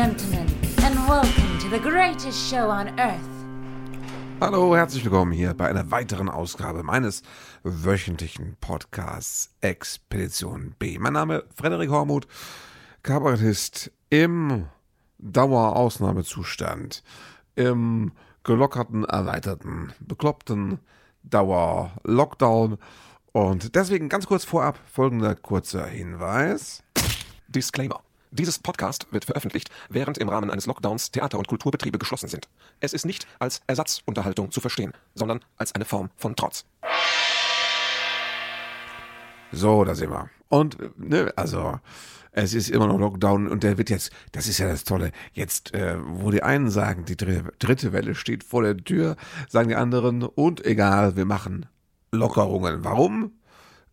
[0.00, 0.46] gentlemen,
[0.82, 3.20] and welcome to the greatest show on earth.
[4.40, 7.22] Hallo, herzlich willkommen hier bei einer weiteren Ausgabe meines
[7.64, 10.98] wöchentlichen Podcasts Expedition B.
[10.98, 12.26] Mein Name ist Frederik Hormuth,
[13.02, 14.68] Kabarettist im
[15.18, 17.02] Dauerausnahmezustand,
[17.56, 20.78] im gelockerten, erweiterten, bekloppten
[21.24, 22.78] Dauer-Lockdown.
[23.32, 26.82] Und deswegen ganz kurz vorab folgender kurzer Hinweis.
[27.48, 28.00] Disclaimer.
[28.32, 32.48] Dieses Podcast wird veröffentlicht, während im Rahmen eines Lockdowns Theater- und Kulturbetriebe geschlossen sind.
[32.78, 36.64] Es ist nicht als Ersatzunterhaltung zu verstehen, sondern als eine Form von Trotz.
[39.50, 40.30] So, da sind wir.
[40.48, 41.80] Und, ne, also,
[42.30, 45.74] es ist immer noch Lockdown und der wird jetzt, das ist ja das Tolle, jetzt,
[45.74, 49.16] äh, wo die einen sagen, die dritte, Welle steht vor der Tür,
[49.48, 51.66] sagen die anderen, und egal, wir machen
[52.12, 52.84] Lockerungen.
[52.84, 53.32] Warum?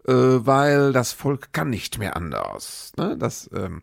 [0.07, 2.91] Äh, weil das Volk kann nicht mehr anders.
[2.97, 3.17] Ne?
[3.17, 3.81] Das, ähm,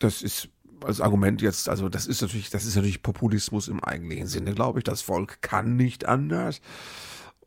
[0.00, 0.48] das ist
[0.84, 4.80] als Argument jetzt, also das ist natürlich, das ist natürlich Populismus im eigentlichen Sinne, glaube
[4.80, 4.84] ich.
[4.84, 6.60] Das Volk kann nicht anders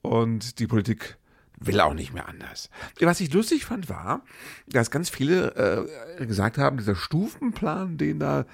[0.01, 1.17] und die Politik
[1.59, 2.69] will auch nicht mehr anders.
[2.99, 4.23] Was ich lustig fand, war,
[4.67, 5.87] dass ganz viele
[6.19, 8.45] äh, gesagt haben, dieser Stufenplan, den da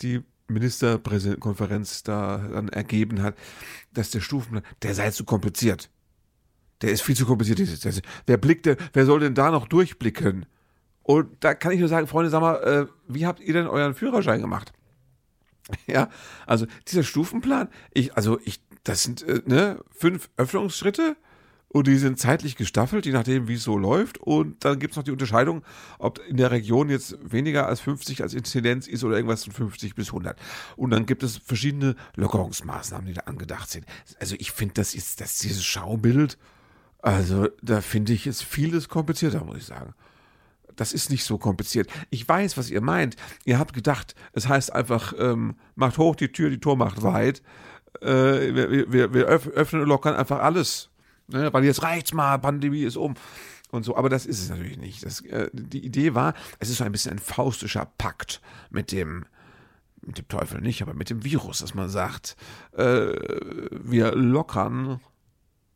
[0.00, 3.36] die Ministerpräsidentenkonferenz da dann ergeben hat,
[3.92, 5.90] dass der Stufenplan, der sei zu kompliziert.
[6.82, 7.60] Der ist viel zu kompliziert.
[8.26, 10.46] Wer blickt denn, wer soll denn da noch durchblicken?
[11.04, 13.94] Und da kann ich nur sagen, Freunde, sag mal, äh, wie habt ihr denn euren
[13.94, 14.72] Führerschein gemacht?
[15.86, 16.10] Ja,
[16.46, 21.16] also dieser Stufenplan, ich, also ich, das sind äh, ne, fünf Öffnungsschritte
[21.68, 24.18] und die sind zeitlich gestaffelt, je nachdem, wie es so läuft.
[24.18, 25.62] Und dann gibt es noch die Unterscheidung,
[25.98, 29.94] ob in der Region jetzt weniger als 50 als Inzidenz ist oder irgendwas von 50
[29.94, 30.38] bis 100.
[30.76, 33.86] Und dann gibt es verschiedene Lockerungsmaßnahmen, die da angedacht sind.
[34.20, 36.36] Also ich finde, das ist, das dieses Schaubild,
[37.00, 39.94] also da finde ich es vieles komplizierter, muss ich sagen
[40.76, 41.88] das ist nicht so kompliziert.
[42.10, 43.16] Ich weiß, was ihr meint.
[43.44, 47.42] Ihr habt gedacht, es heißt einfach, ähm, macht hoch die Tür, die Tor macht weit.
[48.00, 50.90] Äh, wir, wir, wir öffnen und lockern einfach alles.
[51.28, 51.52] Ne?
[51.52, 53.14] Weil jetzt reicht's mal, Pandemie ist um.
[53.70, 55.04] Und so, aber das ist es natürlich nicht.
[55.04, 59.24] Das, äh, die Idee war, es ist so ein bisschen ein faustischer Pakt mit dem,
[60.02, 62.36] mit dem Teufel nicht, aber mit dem Virus, dass man sagt,
[62.72, 63.12] äh,
[63.70, 65.00] wir lockern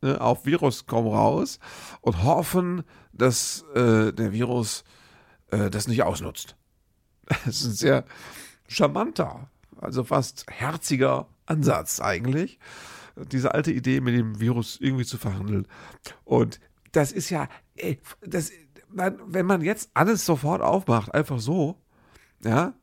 [0.00, 1.58] ne, auf Virus komm raus
[2.00, 4.84] und hoffen, dass äh, der Virus
[5.50, 6.56] äh, das nicht ausnutzt.
[7.44, 8.04] Das ist ein sehr
[8.68, 9.50] charmanter,
[9.80, 12.58] also fast herziger Ansatz eigentlich,
[13.16, 15.66] diese alte Idee mit dem Virus irgendwie zu verhandeln.
[16.24, 16.58] Und
[16.92, 18.50] das ist ja, ey, das,
[18.88, 21.78] man, wenn man jetzt alles sofort aufmacht, einfach so,
[22.42, 22.74] ja,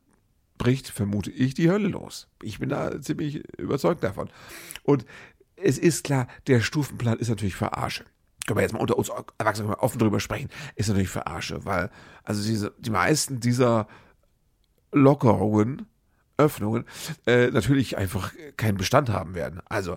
[0.58, 2.28] bricht, vermute ich, die Hölle los.
[2.42, 4.30] Ich bin da ziemlich überzeugt davon.
[4.82, 5.04] Und
[5.56, 8.04] es ist klar, der Stufenplan ist natürlich Verarsche.
[8.46, 11.90] Können wir jetzt mal unter uns Erwachsenen offen drüber sprechen, ist natürlich Verarsche, weil
[12.22, 13.88] also diese, die meisten dieser
[14.92, 15.86] Lockerungen,
[16.36, 16.84] Öffnungen,
[17.26, 19.60] äh, natürlich einfach keinen Bestand haben werden.
[19.66, 19.96] Also,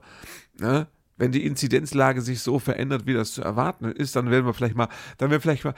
[0.57, 0.87] ne,
[1.19, 4.75] wenn die Inzidenzlage sich so verändert, wie das zu erwarten ist, dann werden wir vielleicht
[4.75, 4.87] mal,
[5.17, 5.75] dann werden wir vielleicht mal,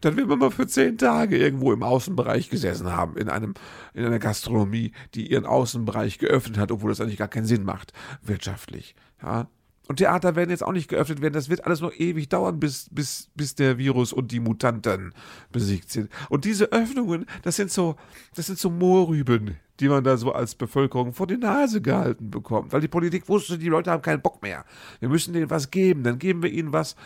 [0.00, 3.54] dann werden wir mal für zehn Tage irgendwo im Außenbereich gesessen haben, in einem,
[3.94, 7.92] in einer Gastronomie, die ihren Außenbereich geöffnet hat, obwohl das eigentlich gar keinen Sinn macht,
[8.22, 9.48] wirtschaftlich, ja.
[9.86, 11.34] Und Theater werden jetzt auch nicht geöffnet werden.
[11.34, 15.12] Das wird alles noch ewig dauern, bis, bis, bis der Virus und die Mutanten
[15.52, 16.10] besiegt sind.
[16.30, 17.96] Und diese Öffnungen, das sind so,
[18.34, 22.72] das sind so Moorrüben, die man da so als Bevölkerung vor die Nase gehalten bekommt.
[22.72, 24.64] Weil die Politik wusste, die Leute haben keinen Bock mehr.
[25.00, 26.96] Wir müssen denen was geben, dann geben wir ihnen was.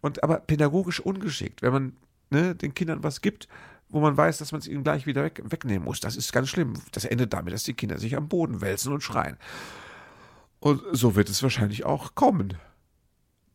[0.00, 1.96] Und aber pädagogisch ungeschickt, wenn man
[2.30, 3.48] ne, den Kindern was gibt,
[3.88, 6.00] wo man weiß, dass man es ihnen gleich wieder weg, wegnehmen muss.
[6.00, 6.74] Das ist ganz schlimm.
[6.92, 9.38] Das endet damit, dass die Kinder sich am Boden wälzen und schreien.
[10.60, 12.54] Und so wird es wahrscheinlich auch kommen.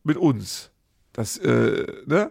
[0.02, 0.70] Mit uns.
[1.12, 2.30] Das, äh, ne?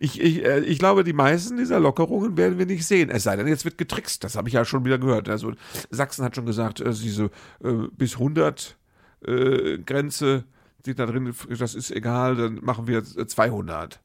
[0.00, 3.10] Ich, ich, äh, ich glaube, die meisten dieser Lockerungen werden wir nicht sehen.
[3.10, 4.24] Es sei denn, jetzt wird getrickst.
[4.24, 5.28] Das habe ich ja schon wieder gehört.
[5.28, 5.52] Also
[5.90, 7.30] Sachsen hat schon gesagt, äh, diese
[7.62, 8.76] äh, bis 100
[9.24, 10.44] äh, Grenze,
[10.84, 14.00] die da drin, das ist egal, dann machen wir 200.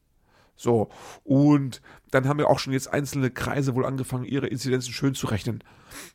[0.58, 0.90] So,
[1.22, 5.28] und dann haben wir auch schon jetzt einzelne Kreise wohl angefangen, ihre Inzidenzen schön zu
[5.28, 5.62] rechnen.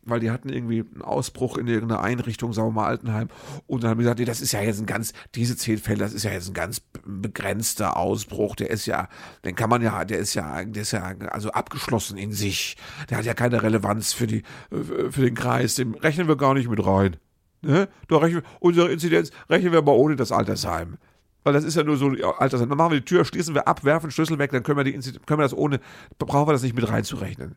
[0.03, 3.29] Weil die hatten irgendwie einen Ausbruch in irgendeiner Einrichtung, sagen wir mal Altenheim.
[3.67, 5.99] Und dann haben wir gesagt, nee, das ist ja jetzt ein ganz, diese zehn Fälle,
[5.99, 8.57] das ist ja jetzt ein ganz begrenzter Ausbruch.
[8.57, 9.07] Der ist ja,
[9.45, 12.75] den kann man ja, der ist ja, der ist ja also abgeschlossen in sich.
[13.09, 15.75] Der hat ja keine Relevanz für die, für den Kreis.
[15.75, 17.15] Den rechnen wir gar nicht mit rein.
[17.61, 17.87] Ne?
[18.09, 20.97] Da rechnen wir, unsere Inzidenz rechnen wir mal ohne das Altersheim.
[21.43, 22.57] Weil das ist ja nur so Alter.
[22.57, 24.93] Dann machen wir die Tür, schließen wir ab, werfen Schlüssel weg, dann können wir, die,
[24.93, 25.79] können wir das ohne,
[26.17, 27.55] brauchen wir das nicht mit reinzurechnen.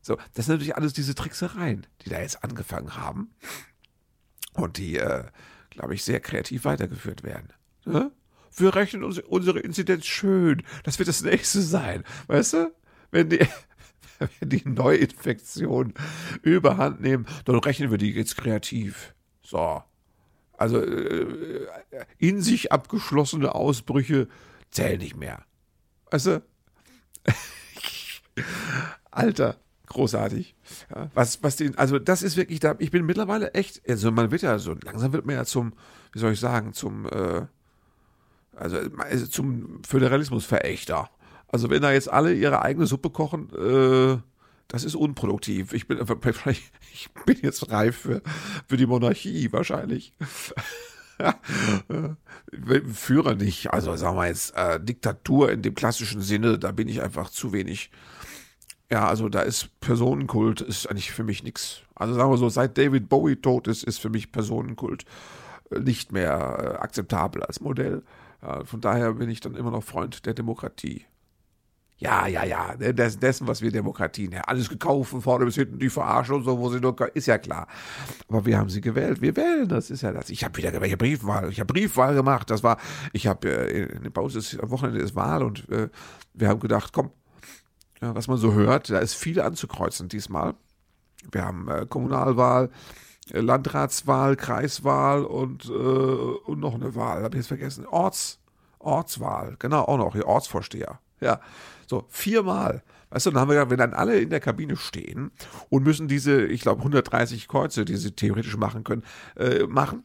[0.00, 3.30] So, das sind natürlich alles diese Tricksereien, die da jetzt angefangen haben
[4.54, 5.24] und die, äh,
[5.70, 7.52] glaube ich, sehr kreativ weitergeführt werden.
[7.86, 8.10] Ja?
[8.56, 10.62] Wir rechnen uns, unsere Inzidenz schön.
[10.82, 12.04] Das wird das nächste sein.
[12.26, 12.74] Weißt du?
[13.12, 13.38] Wenn die,
[14.18, 15.94] wenn die Neuinfektionen
[16.42, 19.14] überhand nehmen, dann rechnen wir die jetzt kreativ.
[19.42, 19.82] So.
[20.62, 21.66] Also äh,
[22.18, 24.28] in sich abgeschlossene Ausbrüche
[24.70, 25.42] zählen nicht mehr.
[26.12, 26.42] Weißt du?
[29.10, 29.56] Alter,
[29.86, 30.54] großartig.
[30.94, 34.30] Ja, was, was den, also das ist wirklich da, ich bin mittlerweile echt, also man
[34.30, 35.72] wird ja so, langsam wird man ja zum,
[36.12, 37.42] wie soll ich sagen, zum, äh,
[38.54, 41.10] also, also zum Föderalismusverächter.
[41.48, 44.18] Also wenn da jetzt alle ihre eigene Suppe kochen, äh,
[44.72, 45.74] das ist unproduktiv.
[45.74, 45.98] Ich bin,
[46.92, 48.22] ich bin jetzt reif für,
[48.66, 50.14] für die Monarchie wahrscheinlich.
[52.94, 53.70] Führer nicht.
[53.70, 57.52] Also sagen wir jetzt äh, Diktatur in dem klassischen Sinne, da bin ich einfach zu
[57.52, 57.90] wenig.
[58.90, 61.82] Ja, also da ist Personenkult ist eigentlich für mich nichts.
[61.94, 65.04] Also sagen wir so, seit David Bowie tot ist, ist für mich Personenkult
[65.70, 68.02] äh, nicht mehr äh, akzeptabel als Modell.
[68.40, 71.04] Äh, von daher bin ich dann immer noch Freund der Demokratie.
[72.02, 75.88] Ja, ja, ja, ne, des, dessen, was wir Demokratien, alles gekauft vorne bis hinten, die
[75.88, 77.68] verarschen und so, wo sie nur, ist ja klar.
[78.28, 80.28] Aber wir haben sie gewählt, wir wählen, das ist ja das.
[80.28, 82.78] Ich habe wieder welche Briefwahl, ich habe Briefwahl gemacht, das war,
[83.12, 85.90] ich habe, äh, bei uns ist, am Wochenende ist Wahl und äh,
[86.34, 87.12] wir haben gedacht, komm,
[88.00, 90.54] ja, was man so hört, da ist viel anzukreuzen diesmal.
[91.30, 92.70] Wir haben äh, Kommunalwahl,
[93.30, 98.40] äh, Landratswahl, Kreiswahl und, äh, und noch eine Wahl, habe ich jetzt vergessen, Orts,
[98.80, 100.98] Ortswahl, genau, auch noch, Ortsvorsteher.
[101.22, 101.40] Ja,
[101.86, 102.82] so viermal.
[103.10, 105.30] Weißt du, dann haben wir gesagt, wenn dann alle in der Kabine stehen
[105.68, 109.04] und müssen diese, ich glaube, 130 Kreuze, die sie theoretisch machen können,
[109.36, 110.02] äh, machen,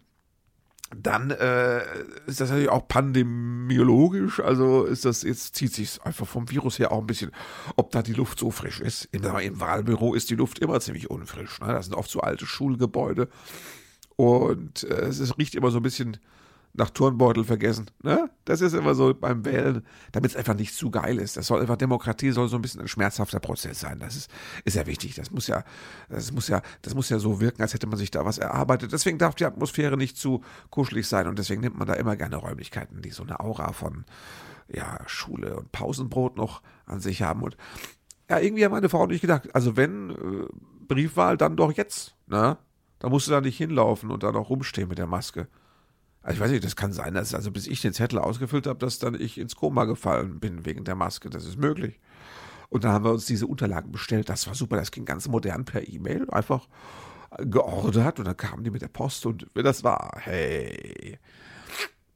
[0.95, 1.81] dann äh,
[2.27, 6.91] ist das natürlich auch pandemiologisch, also ist das, jetzt zieht sich einfach vom Virus her
[6.91, 7.31] auch ein bisschen,
[7.75, 9.05] ob da die Luft so frisch ist.
[9.11, 11.59] Im, im Wahlbüro ist die Luft immer ziemlich unfrisch.
[11.59, 11.67] Ne?
[11.67, 13.27] Das sind oft so alte Schulgebäude.
[14.15, 16.17] Und äh, es riecht immer so ein bisschen
[16.77, 17.89] nach Turnbeutel vergessen.
[18.03, 18.29] Ne?
[18.45, 21.35] Das ist immer so beim Wählen, damit es einfach nicht zu geil ist.
[21.35, 23.99] Das soll einfach Demokratie soll so ein bisschen ein schmerzhafter Prozess sein.
[23.99, 24.29] Das ist,
[24.63, 25.15] ist ja wichtig.
[25.15, 25.63] Das muss ja,
[26.09, 28.93] das muss ja, das muss ja so wirken, als hätte man sich da was erarbeitet.
[28.93, 32.35] Deswegen darf die Atmosphäre nicht zu kuschelig sein und deswegen nimmt man da immer gerne
[32.35, 34.05] Räumlichkeiten, die so eine Aura von
[34.69, 37.41] ja, Schule und Pausenbrot noch an sich haben.
[37.41, 37.57] Und
[38.29, 40.47] ja, irgendwie haben meine Frau nicht gedacht, also wenn äh,
[40.87, 42.15] Briefwahl, dann doch jetzt.
[42.27, 42.57] Ne?
[42.99, 45.47] Da musst du da nicht hinlaufen und da noch rumstehen mit der Maske.
[46.27, 48.79] Also ich weiß nicht, das kann sein, dass also bis ich den Zettel ausgefüllt habe,
[48.79, 51.29] dass dann ich ins Koma gefallen bin wegen der Maske.
[51.29, 52.01] Das ist möglich.
[52.67, 54.27] Und dann haben wir uns diese Unterlagen bestellt.
[54.27, 54.75] Das war super.
[54.75, 56.29] Das ging ganz modern per E-Mail.
[56.29, 56.67] Einfach
[57.37, 61.17] geordert und dann kamen die mit der Post und das war, hey.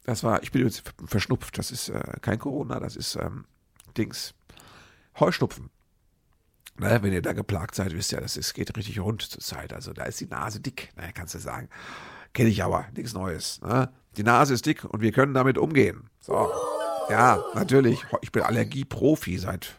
[0.03, 1.57] Das war, ich bin jetzt verschnupft.
[1.57, 3.45] Das ist äh, kein Corona, das ist ähm,
[3.97, 4.33] Dings.
[5.21, 5.69] Heuschnupfen.
[6.75, 9.71] Naja, wenn ihr da geplagt seid, wisst ihr, das ist, geht richtig rund zur Zeit.
[9.71, 11.69] Also da ist die Nase dick, naja, kannst du sagen.
[12.33, 13.61] Kenne ich aber, nichts Neues.
[13.61, 13.89] Ne?
[14.17, 16.09] Die Nase ist dick und wir können damit umgehen.
[16.19, 16.49] So.
[17.09, 18.05] Ja, natürlich.
[18.21, 19.75] Ich bin Allergieprofi seit,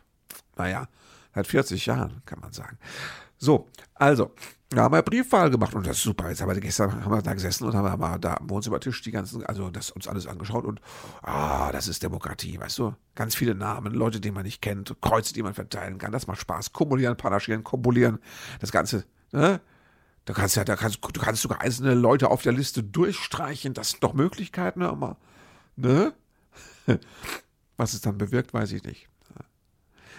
[0.57, 0.89] naja,
[1.35, 2.79] seit 40 Jahren, kann man sagen.
[3.39, 4.33] So, also,
[4.75, 6.29] da haben wir Briefwahl gemacht und das ist super.
[6.29, 9.11] Jetzt haben wir gestern haben wir da gesessen und haben mal da am Wohnzimmertisch die
[9.11, 10.81] ganzen, also das uns alles angeschaut und
[11.23, 12.95] ah, das ist Demokratie, weißt du?
[13.15, 16.41] Ganz viele Namen, Leute, die man nicht kennt, Kreuze, die man verteilen kann, das macht
[16.41, 16.73] Spaß.
[16.73, 18.19] Kumulieren, panaschieren, kobulieren,
[18.61, 19.61] das Ganze, ne?
[20.25, 23.75] Da kannst ja, da kannst du kannst sogar einzelne Leute auf der Liste durchstreichen.
[23.75, 25.17] Das sind doch Möglichkeiten, aber
[25.77, 26.15] ne?
[27.77, 29.09] Was es dann bewirkt, weiß ich nicht.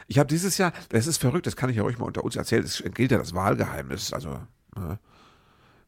[0.08, 2.36] Ich habe dieses Jahr, das ist verrückt, das kann ich ja euch mal unter uns
[2.36, 4.42] erzählen, es gilt ja das Wahlgeheimnis, also
[4.76, 5.00] ne?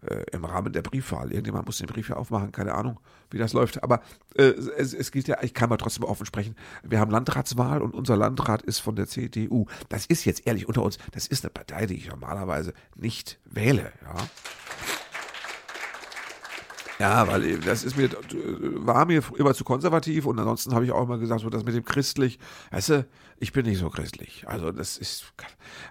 [0.10, 1.32] Äh, im Rahmen der Briefwahl.
[1.32, 3.00] Irgendjemand muss den Brief ja aufmachen, keine Ahnung,
[3.32, 3.84] wie das läuft.
[3.84, 4.02] Aber
[4.36, 6.56] äh, es, es gilt ja, ich kann mal trotzdem offen sprechen.
[6.84, 9.66] Wir haben Landratswahl und unser Landrat ist von der CDU.
[9.90, 13.92] Das ist jetzt ehrlich unter uns, das ist eine Partei, die ich normalerweise nicht wähle,
[14.04, 14.16] ja.
[17.00, 18.10] Ja, weil das ist mir,
[18.86, 21.76] war mir immer zu konservativ und ansonsten habe ich auch immer gesagt, so das mit
[21.76, 22.40] dem christlich,
[22.72, 24.48] weißt du, ich bin nicht so christlich.
[24.48, 25.34] Also das ist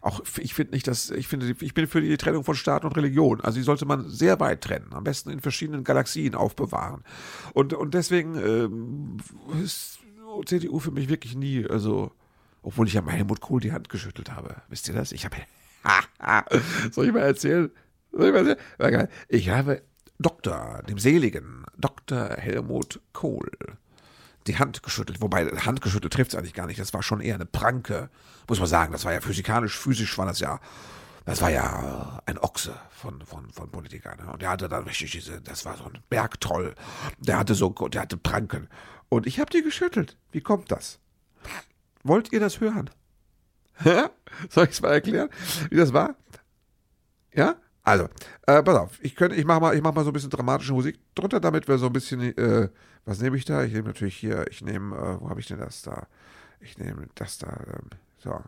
[0.00, 2.96] auch, ich finde nicht, dass, ich finde, ich bin für die Trennung von Staat und
[2.96, 3.42] Religion.
[3.42, 7.04] Also die sollte man sehr weit trennen, am besten in verschiedenen Galaxien aufbewahren.
[7.52, 9.18] Und, und deswegen ähm,
[9.62, 9.98] ist
[10.46, 12.12] CDU für mich wirklich nie, also,
[12.62, 14.62] obwohl ich ja Helmut Kohl die Hand geschüttelt habe.
[14.68, 15.12] Wisst ihr das?
[15.12, 15.36] Ich habe,
[16.92, 17.70] soll ich mal erzählen?
[18.10, 19.08] Soll ich mal erzählen?
[19.28, 19.82] Ich habe
[20.18, 22.30] Doktor, dem seligen Dr.
[22.36, 23.50] Helmut Kohl,
[24.46, 25.20] die Hand geschüttelt.
[25.20, 26.78] Wobei, Hand geschüttelt trifft es eigentlich gar nicht.
[26.78, 28.10] Das war schon eher eine Pranke,
[28.48, 28.92] muss man sagen.
[28.92, 30.60] Das war ja physikalisch, physisch war das ja,
[31.24, 34.18] das war ja ein Ochse von, von, von Politikern.
[34.18, 34.32] Ne?
[34.32, 36.74] Und der hatte dann richtig diese, das war so ein Bergtroll.
[37.18, 38.68] Der hatte so, der hatte Pranken.
[39.08, 40.16] Und ich habe die geschüttelt.
[40.30, 40.98] Wie kommt das?
[42.02, 42.90] Wollt ihr das hören?
[44.50, 45.30] Soll ich es mal erklären,
[45.70, 46.14] wie das war?
[47.32, 47.56] Ja?
[47.84, 48.08] Also,
[48.46, 51.38] äh, pass auf, ich, ich mache mal, mach mal so ein bisschen dramatische Musik drunter,
[51.38, 52.68] damit wir so ein bisschen, äh,
[53.04, 53.62] was nehme ich da?
[53.62, 56.06] Ich nehme natürlich hier, ich nehme, äh, wo habe ich denn das da?
[56.60, 58.40] Ich nehme das da, ähm, so.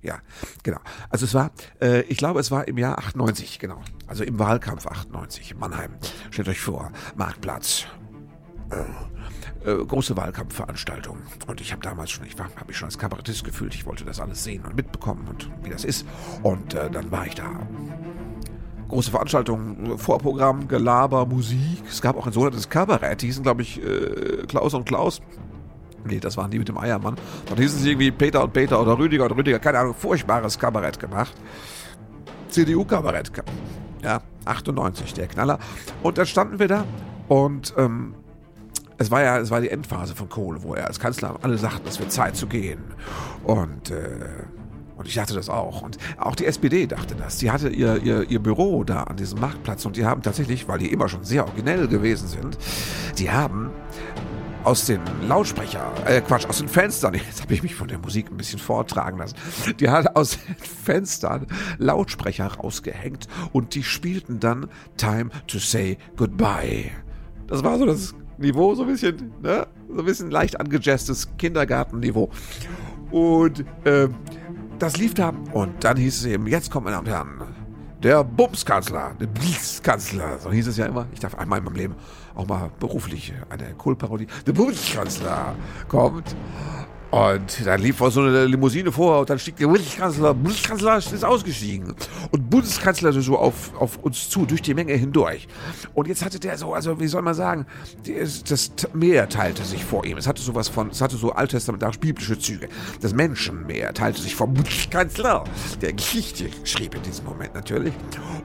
[0.00, 0.18] Ja,
[0.62, 0.80] genau.
[1.10, 3.82] Also es war, äh, ich glaube, es war im Jahr 98, genau.
[4.06, 5.92] Also im Wahlkampf 98 in Mannheim.
[6.30, 7.84] Stellt euch vor, Marktplatz.
[8.70, 8.84] Äh,
[9.64, 11.18] äh, große Wahlkampfveranstaltung.
[11.46, 13.74] Und ich habe damals schon, ich habe mich schon als Kabarettist gefühlt.
[13.74, 16.06] Ich wollte das alles sehen und mitbekommen und wie das ist.
[16.42, 17.50] Und äh, dann war ich da.
[18.88, 21.82] Große Veranstaltung, Vorprogramm, Gelaber, Musik.
[21.88, 23.22] Es gab auch ein sogenanntes Kabarett.
[23.22, 25.22] Die hießen, glaube ich, äh, Klaus und Klaus.
[26.04, 27.16] Nee, das waren die mit dem Eiermann.
[27.46, 29.58] Dann hießen sie irgendwie Peter und Peter oder Rüdiger und Rüdiger.
[29.58, 31.32] Keine Ahnung, furchtbares Kabarett gemacht.
[32.48, 33.30] CDU-Kabarett.
[34.02, 35.58] Ja, 98, der Knaller.
[36.02, 36.84] Und dann standen wir da
[37.28, 38.14] und ähm,
[38.98, 41.88] es war ja, es war die Endphase von Kohl, wo er als Kanzler alle sagten,
[41.88, 42.82] es wird Zeit zu gehen.
[43.44, 44.44] Und, äh,
[44.96, 45.82] und ich dachte das auch.
[45.82, 47.38] Und auch die SPD dachte das.
[47.38, 50.78] Sie hatte ihr, ihr, ihr Büro da an diesem Marktplatz und die haben tatsächlich, weil
[50.78, 52.58] die immer schon sehr originell gewesen sind,
[53.18, 53.70] die haben
[54.64, 58.30] aus den Lautsprecher, äh Quatsch, aus den Fenstern, jetzt habe ich mich von der Musik
[58.30, 59.36] ein bisschen vortragen lassen,
[59.80, 61.46] die hat aus den Fenstern
[61.78, 66.90] Lautsprecher rausgehängt und die spielten dann Time to Say Goodbye.
[67.48, 69.66] Das war so das Niveau, so ein bisschen, ne?
[69.88, 72.30] So ein bisschen leicht angejazztes Kindergartenniveau.
[73.10, 74.08] Und äh,
[74.78, 77.54] das lief da und dann hieß es eben, jetzt kommt meine Damen und Herren,
[78.02, 81.06] der Bumskanzler, der Blitzkanzler, so hieß es ja immer.
[81.12, 81.94] Ich darf einmal in meinem Leben
[82.34, 84.26] auch mal beruflich eine Kohlparodie.
[84.46, 85.54] Der Bundeskanzler
[85.88, 86.34] kommt
[87.12, 91.94] und dann lief so eine Limousine vor und dann stieg der Bundeskanzler, Bundeskanzler ist ausgestiegen.
[92.30, 95.46] Und Bundeskanzler so auf, auf uns zu, durch die Menge hindurch.
[95.92, 97.66] Und jetzt hatte der so, also wie soll man sagen,
[98.48, 100.16] das Meer teilte sich vor ihm.
[100.16, 102.70] Es hatte sowas von, es hatte so alttestamentarisch biblische Züge.
[103.02, 105.44] Das Menschenmeer teilte sich vom Bundeskanzler,
[105.82, 107.92] der Geschichte schrieb in diesem Moment natürlich.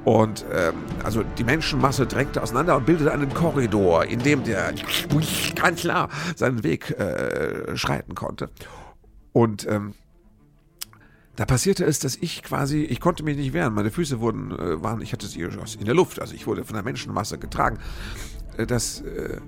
[0.08, 4.74] Und ähm, also die Menschenmasse drängte auseinander und bildete einen Korridor, in dem der
[5.10, 8.50] Bundeskanzler seinen Weg äh, schreiten konnte.
[9.34, 9.96] Und ähm,
[11.36, 13.74] da passierte es, dass ich quasi, ich konnte mich nicht wehren.
[13.74, 16.76] Meine Füße wurden, äh, waren, ich hatte sie in der Luft, also ich wurde von
[16.76, 17.78] der Menschenmasse getragen.
[18.56, 19.42] Äh, dass äh,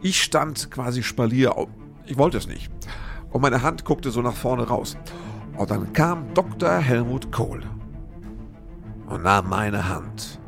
[0.00, 1.54] ich stand quasi Spalier,
[2.06, 2.70] ich wollte es nicht.
[3.28, 4.96] Und meine Hand guckte so nach vorne raus.
[5.58, 6.78] Und dann kam Dr.
[6.78, 7.62] Helmut Kohl
[9.08, 10.38] und nahm meine Hand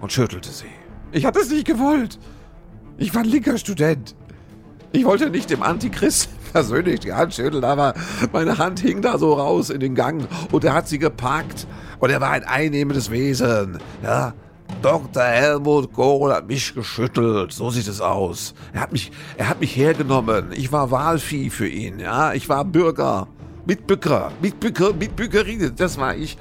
[0.00, 0.66] und schüttelte sie.
[1.12, 2.18] Ich hatte es nicht gewollt.
[2.96, 4.14] Ich war ein linker Student.
[4.92, 7.94] Ich wollte nicht dem Antichrist persönlich die Hand schütteln, aber
[8.32, 11.66] meine Hand hing da so raus in den Gang und er hat sie gepackt
[11.98, 13.78] und er war ein einnehmendes Wesen.
[14.02, 14.34] Ja,
[14.82, 15.22] Dr.
[15.22, 17.52] Helmut Kohl hat mich geschüttelt.
[17.52, 18.54] So sieht es aus.
[18.72, 20.52] Er hat mich, er hat mich hergenommen.
[20.52, 21.98] Ich war Wahlvieh für ihn.
[21.98, 23.28] Ja, ich war Bürger.
[23.66, 26.36] Mitbücker, Mitbücker, Mitbückerin, das war ich.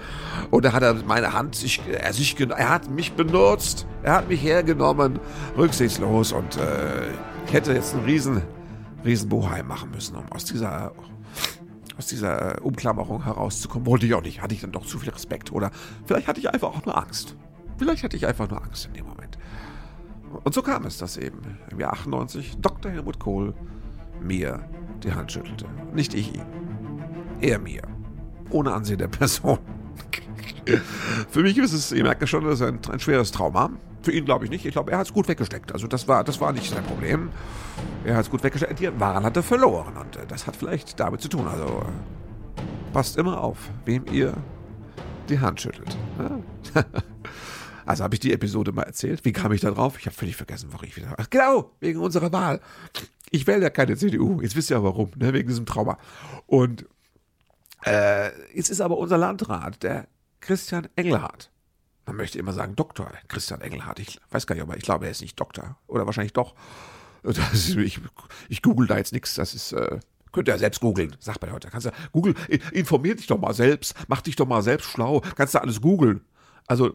[0.51, 4.29] Und da hat er meine Hand sich, er, sich, er hat mich benutzt, er hat
[4.29, 5.19] mich hergenommen,
[5.57, 7.11] rücksichtslos und äh,
[7.45, 8.41] ich hätte jetzt einen riesen
[9.05, 10.93] Riesenboheim machen müssen, um aus dieser,
[11.97, 13.85] aus dieser äh, Umklammerung herauszukommen.
[13.85, 14.41] Wollte ich auch nicht.
[14.41, 15.51] Hatte ich dann doch zu viel Respekt.
[15.51, 15.71] Oder
[16.05, 17.35] vielleicht hatte ich einfach auch nur Angst.
[17.77, 19.37] Vielleicht hatte ich einfach nur Angst in dem Moment.
[20.43, 22.91] Und so kam es, dass eben im Jahr 98 Dr.
[22.91, 23.53] Helmut Kohl
[24.21, 24.67] mir
[25.03, 25.65] die Hand schüttelte.
[25.93, 26.45] Nicht ich ihm.
[27.43, 27.81] Er mir.
[28.51, 29.59] Ohne Ansehen der Person.
[31.29, 33.69] Für mich ist es, ihr merkt ja schon, das ist ein, ein schweres Trauma.
[34.01, 34.65] Für ihn glaube ich nicht.
[34.65, 35.73] Ich glaube, er hat es gut weggesteckt.
[35.73, 37.31] Also das war, das war nicht sein Problem.
[38.05, 38.79] Er hat es gut weggesteckt.
[38.79, 39.97] Die Waren hat er verloren.
[39.97, 41.45] Und äh, das hat vielleicht damit zu tun.
[41.45, 41.85] Also
[42.93, 44.37] passt immer auf, wem ihr
[45.27, 45.97] die Hand schüttelt.
[46.19, 46.85] Ja?
[47.85, 49.25] also habe ich die Episode mal erzählt.
[49.25, 49.97] Wie kam ich da drauf?
[49.99, 51.13] Ich habe völlig vergessen, warum ich wieder.
[51.17, 52.61] Ach genau, wegen unserer Wahl.
[53.31, 54.39] Ich wähle ja keine CDU.
[54.39, 55.33] Jetzt wisst ihr ja warum, ne?
[55.33, 55.97] wegen diesem Trauma.
[56.45, 56.85] Und
[57.85, 60.07] äh, jetzt ist aber unser Landrat, der
[60.39, 61.49] Christian Engelhardt.
[62.05, 63.99] Man möchte immer sagen Doktor Christian Engelhardt.
[63.99, 65.77] Ich weiß gar nicht, aber ich glaube, er ist nicht Doktor.
[65.87, 66.53] Oder wahrscheinlich doch.
[67.23, 68.01] Ist, ich,
[68.49, 69.35] ich google da jetzt nichts.
[69.35, 69.99] Das ist, äh,
[70.33, 71.15] könnt ihr ja selbst googeln.
[71.19, 71.69] Sagt man heute.
[71.69, 72.35] Kannst du, Google,
[72.73, 73.95] informier dich doch mal selbst.
[74.09, 75.21] Mach dich doch mal selbst schlau.
[75.35, 76.25] Kannst du alles googeln.
[76.67, 76.93] Also,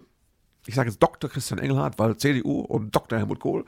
[0.66, 1.30] ich sage jetzt Dr.
[1.30, 3.18] Christian Engelhardt, weil CDU und Dr.
[3.18, 3.64] Helmut Kohl.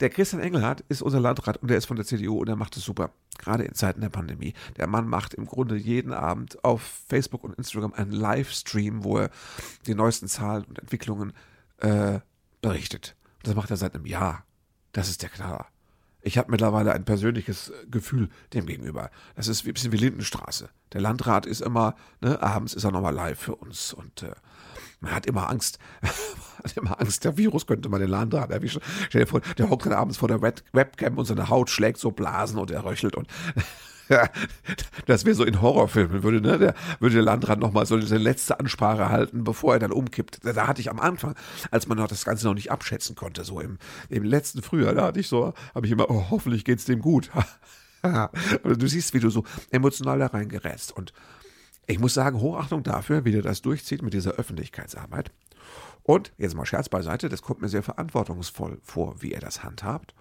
[0.00, 2.76] Der Christian Engelhardt ist unser Landrat und der ist von der CDU und er macht
[2.76, 3.10] es super.
[3.38, 4.54] Gerade in Zeiten der Pandemie.
[4.76, 9.30] Der Mann macht im Grunde jeden Abend auf Facebook und Instagram einen Livestream, wo er
[9.86, 11.32] die neuesten Zahlen und Entwicklungen
[11.78, 12.20] äh,
[12.62, 13.16] berichtet.
[13.42, 14.44] das macht er seit einem Jahr.
[14.92, 15.66] Das ist der Knaller.
[16.22, 19.10] Ich habe mittlerweile ein persönliches Gefühl dem gegenüber.
[19.36, 20.68] Das ist ein bisschen wie Lindenstraße.
[20.92, 24.32] Der Landrat ist immer, ne, abends ist er nochmal live für uns und äh,
[25.00, 25.78] man hat immer Angst.
[26.62, 28.82] hat immer Angst, der Virus könnte mal den Landrat erwischen.
[29.08, 32.10] Stell dir vor, der hockt dann abends vor der Webcam und seine Haut schlägt so
[32.10, 33.26] Blasen und er röchelt und
[34.10, 34.28] ja,
[35.06, 38.58] das wäre so in Horrorfilmen, würde, ne, der, würde der Landrat nochmal so eine letzte
[38.58, 40.44] Ansprache halten, bevor er dann umkippt.
[40.44, 41.36] Da, da, hatte ich am Anfang,
[41.70, 43.78] als man noch das Ganze noch nicht abschätzen konnte, so im,
[44.08, 47.30] im letzten Frühjahr, da hatte ich so, habe ich immer, oh, hoffentlich geht's dem gut.
[48.02, 51.12] du siehst, wie du so emotional da reingerätst und
[51.86, 55.32] ich muss sagen, Hochachtung dafür, wie der das durchzieht mit dieser Öffentlichkeitsarbeit.
[56.02, 60.14] Und jetzt mal Scherz beiseite, das kommt mir sehr verantwortungsvoll vor, wie er das handhabt.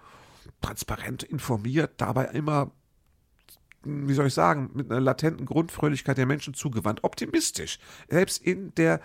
[0.62, 2.72] Transparent informiert, dabei immer,
[3.84, 7.80] wie soll ich sagen, mit einer latenten Grundfröhlichkeit der Menschen zugewandt, optimistisch.
[8.10, 9.00] Selbst in der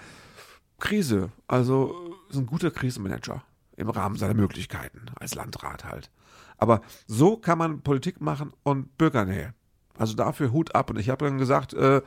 [0.78, 1.30] Krise.
[1.46, 3.44] Also ist ein guter Krisenmanager
[3.76, 6.10] im Rahmen seiner Möglichkeiten, als Landrat halt.
[6.56, 9.54] Aber so kann man Politik machen und Bürgernähe.
[9.96, 10.90] Also dafür Hut ab.
[10.90, 12.02] Und ich habe dann gesagt, äh,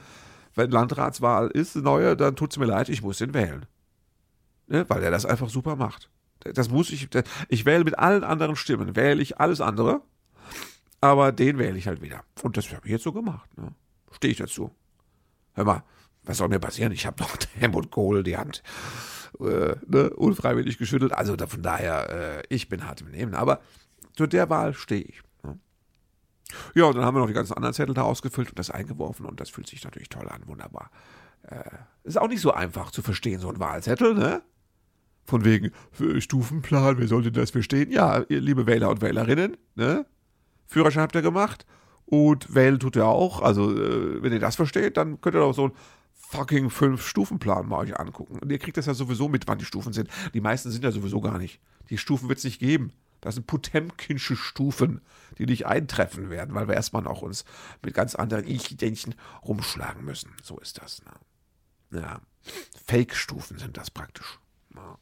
[0.57, 3.65] wenn Landratswahl ist, neue, dann tut es mir leid, ich muss ihn wählen.
[4.67, 4.85] Ne?
[4.89, 6.09] Weil er das einfach super macht.
[6.53, 7.09] Das muss ich,
[7.49, 10.01] ich wähle mit allen anderen Stimmen, wähle ich alles andere,
[11.01, 12.23] aber den wähle ich halt wieder.
[12.43, 13.49] Und das habe ich jetzt so gemacht.
[13.57, 13.73] Ne?
[14.11, 14.71] Stehe ich dazu.
[15.53, 15.83] Hör mal,
[16.23, 16.91] was soll mir passieren?
[16.91, 18.63] Ich habe doch Helmut Kohl die Hand
[19.39, 21.13] äh, ne, unfreiwillig geschüttelt.
[21.13, 23.33] Also von daher, äh, ich bin hart im Nehmen.
[23.33, 23.61] Aber
[24.15, 25.21] zu der Wahl stehe ich.
[26.75, 29.25] Ja, und dann haben wir noch die ganzen anderen Zettel da ausgefüllt und das eingeworfen
[29.25, 30.91] und das fühlt sich natürlich toll an, wunderbar.
[31.43, 31.63] Äh,
[32.03, 34.41] ist auch nicht so einfach zu verstehen, so ein Wahlzettel, ne?
[35.25, 35.71] Von wegen
[36.19, 37.91] Stufenplan, wer sollte das verstehen?
[37.91, 40.05] Ja, ihr liebe Wähler und Wählerinnen, ne?
[40.67, 41.65] Führerschein habt ihr gemacht
[42.05, 43.41] und wählen tut ihr auch.
[43.41, 45.73] Also, äh, wenn ihr das versteht, dann könnt ihr doch so einen
[46.13, 48.39] fucking Fünf-Stufenplan mal euch angucken.
[48.39, 50.09] Und ihr kriegt das ja sowieso mit, wann die Stufen sind.
[50.33, 51.61] Die meisten sind ja sowieso gar nicht.
[51.89, 52.91] Die Stufen wird es nicht geben.
[53.21, 55.01] Das sind Potemkinsche Stufen,
[55.37, 57.45] die nicht eintreffen werden, weil wir erstmal noch uns
[57.83, 60.31] mit ganz anderen Ich-Dähnchen rumschlagen müssen.
[60.43, 61.01] So ist das.
[61.03, 62.01] Ne?
[62.01, 62.21] Ja.
[62.85, 64.39] Fake-Stufen sind das praktisch.
[64.75, 64.97] Ja.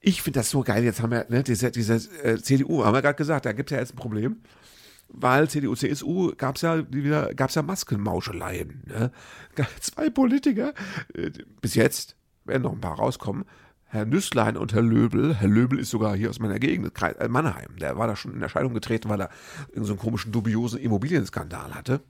[0.00, 0.82] Ich finde das so geil.
[0.82, 3.74] Jetzt haben wir ne, diese, diese äh, CDU, haben wir gerade gesagt, da gibt es
[3.74, 4.42] ja jetzt ein Problem.
[5.12, 8.84] Weil CDU, CSU gab es ja wieder, gab's ja Maskenmauscheleien.
[8.86, 9.12] Ne?
[9.80, 10.72] Zwei Politiker,
[11.14, 11.30] äh,
[11.60, 13.44] bis jetzt, werden noch ein paar rauskommen,
[13.90, 15.34] Herr Nüsslein und Herr Löbel.
[15.34, 17.76] Herr Löbel ist sogar hier aus meiner Gegend, äh, Mannheim.
[17.80, 19.30] Der war da schon in Erscheinung getreten, weil er
[19.62, 22.00] irgendeinen so komischen, dubiosen Immobilienskandal hatte.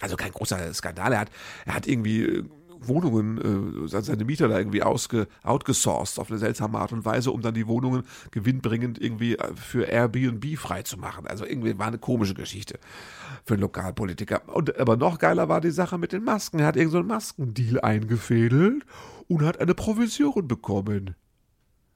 [0.00, 1.12] Also kein großer Skandal.
[1.12, 1.30] Er hat,
[1.64, 2.44] er hat irgendwie äh,
[2.80, 7.42] Wohnungen, äh, seine Mieter da irgendwie ausge, outgesourced auf eine seltsame Art und Weise, um
[7.42, 11.26] dann die Wohnungen gewinnbringend irgendwie äh, für Airbnb freizumachen.
[11.26, 12.78] Also irgendwie war eine komische Geschichte
[13.44, 14.42] für einen Lokalpolitiker.
[14.54, 16.60] Und, aber noch geiler war die Sache mit den Masken.
[16.60, 18.84] Er hat irgendeinen so Maskendeal eingefädelt
[19.28, 21.14] und hat eine Provision bekommen.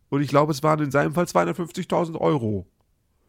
[0.08, 2.66] Und ich glaube, es waren in seinem Fall 250.000 Euro.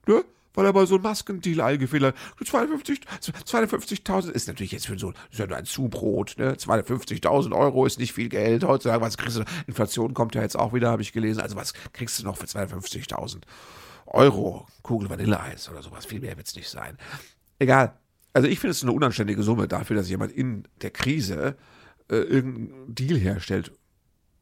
[0.07, 0.23] Ne?
[0.53, 2.15] weil er mal so ein Maskendeal eingefehlt hat.
[2.41, 4.01] 250.000 250
[4.35, 6.53] ist natürlich jetzt für so, ist ja nur ein Zubrot, ne?
[6.53, 9.01] 250.000 Euro ist nicht viel Geld heutzutage.
[9.01, 9.43] Was kriegst du?
[9.67, 11.41] Inflation kommt ja jetzt auch wieder, habe ich gelesen.
[11.41, 13.41] Also was kriegst du noch für 250.000
[14.07, 14.67] Euro?
[14.81, 16.05] Kugel Vanilleeis oder sowas.
[16.05, 16.97] Viel mehr wird es nicht sein.
[17.59, 17.97] Egal.
[18.33, 21.57] Also ich finde es eine unanständige Summe dafür, dass jemand in der Krise
[22.09, 23.71] äh, irgendeinen Deal herstellt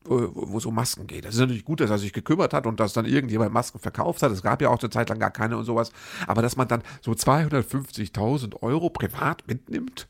[0.05, 1.25] wo es um Masken geht.
[1.25, 4.23] Das ist natürlich gut, dass er sich gekümmert hat und dass dann irgendjemand Masken verkauft
[4.23, 4.31] hat.
[4.31, 5.91] Es gab ja auch eine Zeit lang gar keine und sowas.
[6.25, 10.07] Aber dass man dann so 250.000 Euro privat mitnimmt,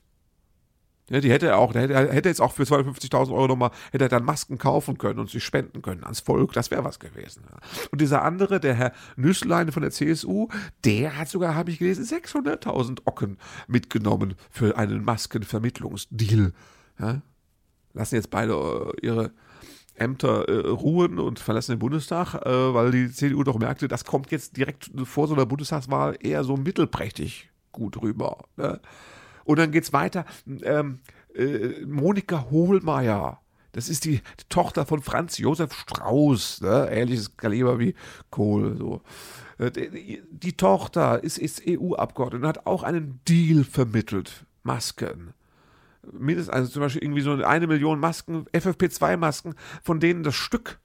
[1.09, 4.09] ja, die hätte er auch, hätte, hätte jetzt auch für 250.000 Euro nochmal, hätte er
[4.09, 6.53] dann Masken kaufen können und sie spenden können ans Volk.
[6.53, 7.43] Das wäre was gewesen.
[7.91, 10.49] Und dieser andere, der Herr Nüsslein von der CSU,
[10.85, 16.53] der hat sogar, habe ich gelesen, 600.000 Ocken mitgenommen für einen Maskenvermittlungsdeal.
[16.99, 17.21] Ja?
[17.93, 19.31] Lassen jetzt beide äh, ihre
[19.99, 24.31] Ämter äh, ruhen und verlassen den Bundestag, äh, weil die CDU doch merkte, das kommt
[24.31, 28.37] jetzt direkt vor so einer Bundestagswahl eher so mittelprächtig gut rüber.
[28.57, 28.79] Ne?
[29.43, 30.25] Und dann geht's weiter.
[30.63, 30.99] Ähm,
[31.35, 33.39] äh, Monika Hohlmeier,
[33.71, 36.89] das ist die Tochter von Franz Josef Strauß, ne?
[36.91, 37.95] ähnliches Kaliber wie
[38.29, 38.77] Kohl.
[38.77, 39.01] So.
[39.57, 44.45] Äh, die, die Tochter ist, ist EU-Abgeordnete und hat auch einen Deal vermittelt.
[44.63, 45.33] Masken
[46.11, 50.79] mindestens, also zum Beispiel irgendwie so eine Million Masken, FFP2-Masken, von denen das Stück,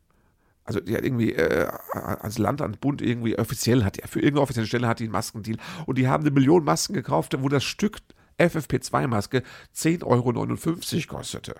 [0.65, 4.67] also die hat irgendwie äh, als Land, an Bund irgendwie offiziell hat, für irgendeine offizielle
[4.67, 7.99] Stelle hat die einen Maskendeal und die haben eine Million Masken gekauft, wo das Stück
[8.39, 9.43] FFP2-Maske
[9.75, 11.57] 10,59 Euro kostete.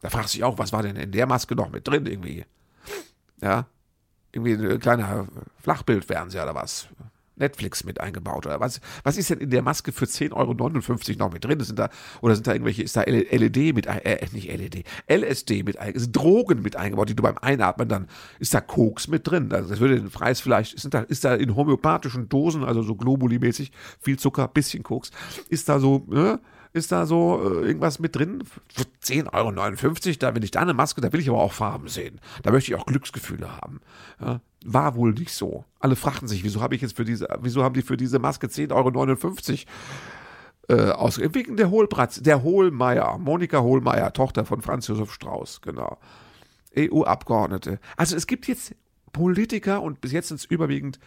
[0.00, 2.44] Da fragt sich auch, was war denn in der Maske noch mit drin irgendwie?
[3.42, 3.66] Ja,
[4.32, 5.26] irgendwie ein kleiner
[5.58, 6.88] Flachbildfernseher oder was.
[7.40, 8.80] Netflix mit eingebaut oder was?
[9.02, 10.54] Was ist denn in der Maske für 10,59 Euro
[11.18, 11.60] noch mit drin?
[11.60, 11.88] Sind da,
[12.20, 16.62] oder sind da irgendwelche, ist da LED mit, äh, nicht LED, LSD mit sind Drogen
[16.62, 18.06] mit eingebaut, die du beim Einatmen dann,
[18.38, 19.52] ist da Koks mit drin?
[19.52, 22.94] Also das würde den Preis vielleicht, sind da, ist da in homöopathischen Dosen, also so
[22.94, 25.10] Globuli-mäßig, viel Zucker, bisschen Koks,
[25.48, 26.40] ist da so, ne?
[26.72, 28.44] Ist da so äh, irgendwas mit drin.
[28.68, 31.88] Für 10,59 Euro, da will ich da eine Maske, da will ich aber auch Farben
[31.88, 32.20] sehen.
[32.42, 33.80] Da möchte ich auch Glücksgefühle haben.
[34.20, 35.64] Ja, war wohl nicht so.
[35.80, 38.46] Alle fragten sich, wieso habe ich jetzt für diese, wieso haben die für diese Maske
[38.46, 39.66] 10,59
[40.68, 41.34] Euro äh, ausgegeben?
[41.34, 45.98] Wegen der Hohlbratz, der Hohlmeier, Monika Hohlmeier, Tochter von Franz Josef Strauß, genau.
[46.76, 47.80] EU-Abgeordnete.
[47.96, 48.76] Also es gibt jetzt
[49.12, 51.00] Politiker und bis jetzt sind es überwiegend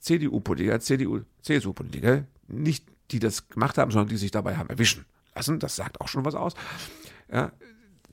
[0.00, 5.58] CDU-Politiker, CDU, CSU-Politiker, nicht die das gemacht haben, sondern die sich dabei haben erwischen lassen.
[5.58, 6.54] Das sagt auch schon was aus.
[7.32, 7.52] ja,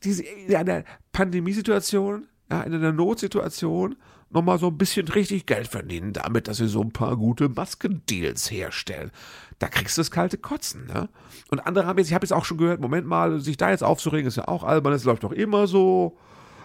[0.03, 3.95] diese, in einer Pandemiesituation, ja, in einer Notsituation,
[4.29, 8.51] nochmal so ein bisschen richtig Geld verdienen, damit, dass sie so ein paar gute Maskendeals
[8.51, 9.11] herstellen.
[9.59, 11.09] Da kriegst du das kalte Kotzen, ne?
[11.49, 13.83] Und andere haben jetzt, ich habe jetzt auch schon gehört, Moment mal, sich da jetzt
[13.83, 16.17] aufzuregen, ist ja auch albern, es läuft doch immer so.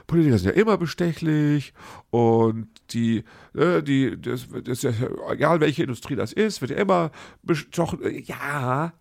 [0.06, 1.72] Politiker sind ja immer bestechlich
[2.10, 4.92] und die, äh, die, das, das ja
[5.30, 7.10] egal welche Industrie das ist, wird ja immer
[7.42, 8.00] bestochen.
[8.24, 8.92] Ja,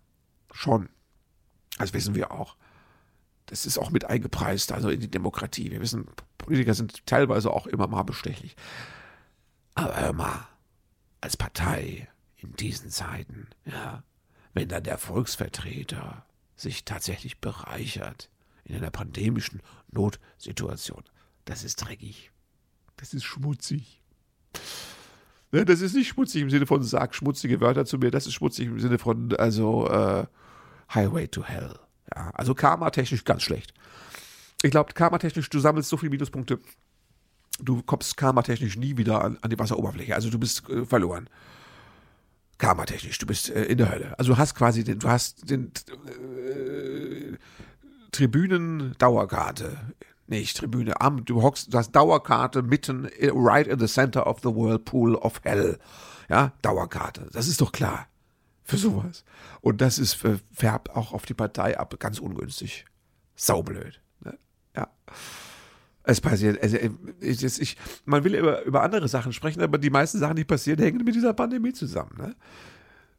[0.52, 0.88] schon.
[1.78, 2.56] Das wissen wir auch.
[3.46, 5.70] Das ist auch mit eingepreist, also in die Demokratie.
[5.70, 6.06] Wir wissen,
[6.38, 8.56] Politiker sind teilweise auch immer mal bestechlich.
[9.74, 10.48] Aber hör mal,
[11.20, 14.02] als Partei in diesen Zeiten, ja,
[14.54, 18.30] wenn dann der Volksvertreter sich tatsächlich bereichert
[18.64, 21.02] in einer pandemischen Notsituation,
[21.44, 22.30] das ist dreckig.
[22.96, 24.00] Das ist schmutzig.
[25.50, 28.34] Ne, das ist nicht schmutzig im Sinne von sag schmutzige Wörter zu mir, das ist
[28.34, 30.26] schmutzig im Sinne von, also, äh,
[30.94, 31.78] Highway to Hell.
[32.14, 33.72] Ja, also karma-technisch ganz schlecht.
[34.62, 36.60] Ich glaube, karma-technisch, du sammelst so viele Minuspunkte,
[37.60, 40.14] du kommst karma-technisch nie wieder an, an, die Wasseroberfläche.
[40.14, 41.28] Also du bist äh, verloren.
[42.58, 44.18] Karma-technisch, du bist äh, in der Hölle.
[44.18, 45.72] Also du hast quasi den, du hast den
[46.06, 47.36] äh,
[48.12, 49.76] Tribünen-Dauerkarte.
[50.28, 54.48] Nicht Tribüne, am, du hockst, du hast Dauerkarte mitten, right in the center of the
[54.48, 55.78] whirlpool of hell.
[56.28, 57.28] Ja, Dauerkarte.
[57.32, 58.06] Das ist doch klar
[58.64, 59.24] für sowas.
[59.60, 62.86] Und das ist äh, färbt auch auf die Partei ab, ganz ungünstig.
[63.34, 64.00] Saublöd.
[64.24, 64.38] Ne?
[64.76, 64.88] Ja.
[66.04, 69.90] Es passiert, also äh, ich, ich, man will über, über andere Sachen sprechen, aber die
[69.90, 72.16] meisten Sachen, die passieren, hängen mit dieser Pandemie zusammen.
[72.16, 72.36] Ne?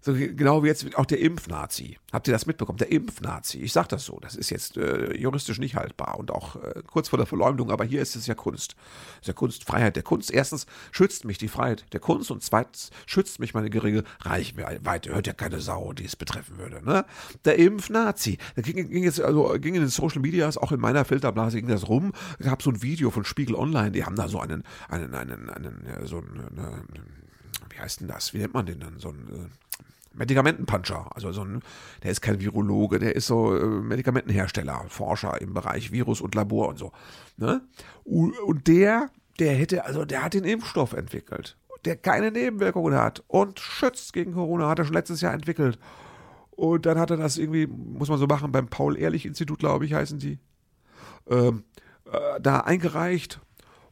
[0.05, 1.97] So genau wie jetzt auch der Impfnazi.
[2.11, 2.77] Habt ihr das mitbekommen?
[2.77, 3.59] Der Impfnazi.
[3.59, 4.19] Ich sage das so.
[4.19, 7.85] Das ist jetzt äh, juristisch nicht haltbar und auch äh, kurz vor der Verleumdung, aber
[7.85, 8.75] hier ist es ja Kunst.
[9.13, 10.29] Es ist ja Kunst, Freiheit der Kunst.
[10.29, 15.13] Erstens schützt mich die Freiheit der Kunst und zweitens schützt mich meine geringe Reichweite.
[15.13, 16.83] Hört ja keine Sau, die es betreffen würde.
[16.83, 17.05] Ne?
[17.45, 18.39] Der Impfnazi.
[18.57, 21.69] Da ging, ging jetzt, also ging in den Social Medias, auch in meiner Filterblase ging
[21.69, 22.11] das rum.
[22.39, 25.49] Ich habe so ein Video von Spiegel Online, die haben da so einen, einen, einen,
[25.49, 26.83] einen, so einen, eine,
[27.69, 28.33] wie heißt denn das?
[28.33, 28.99] Wie nennt man den dann?
[28.99, 29.62] So ein äh,
[30.13, 31.09] Medikamentenpuncher.
[31.15, 31.61] Also so ein,
[32.03, 36.69] der ist kein Virologe, der ist so äh, Medikamentenhersteller, Forscher im Bereich Virus und Labor
[36.69, 36.91] und so.
[37.37, 37.61] Ne?
[38.03, 43.59] Und der, der hätte, also der hat den Impfstoff entwickelt, der keine Nebenwirkungen hat und
[43.59, 45.79] schützt gegen Corona, hat er schon letztes Jahr entwickelt.
[46.51, 50.19] Und dann hat er das irgendwie, muss man so machen, beim Paul-Ehrlich-Institut, glaube ich, heißen
[50.19, 50.37] die,
[51.27, 51.63] ähm,
[52.05, 53.39] äh, da eingereicht.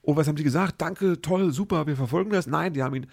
[0.03, 0.75] Und was haben die gesagt?
[0.79, 2.47] Danke, toll, super, wir verfolgen das.
[2.47, 3.07] Nein, die haben ihn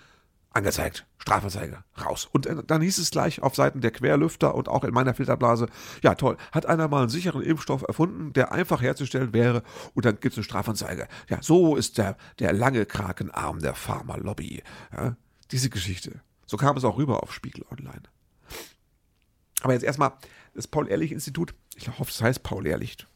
[0.58, 1.06] angezeigt.
[1.18, 2.28] Strafanzeige, raus.
[2.30, 5.66] Und äh, dann hieß es gleich auf Seiten der Querlüfter und auch in meiner Filterblase,
[6.02, 9.62] ja toll, hat einer mal einen sicheren Impfstoff erfunden, der einfach herzustellen wäre
[9.94, 11.08] und dann gibt es eine Strafanzeige.
[11.28, 14.62] Ja, so ist der, der lange Krakenarm der Pharmalobby.
[14.92, 15.16] Ja,
[15.50, 16.20] diese Geschichte.
[16.46, 18.02] So kam es auch rüber auf Spiegel Online.
[19.60, 20.12] Aber jetzt erstmal
[20.54, 23.06] das Paul-Ehrlich-Institut, ich hoffe, es heißt Paul-Ehrlich.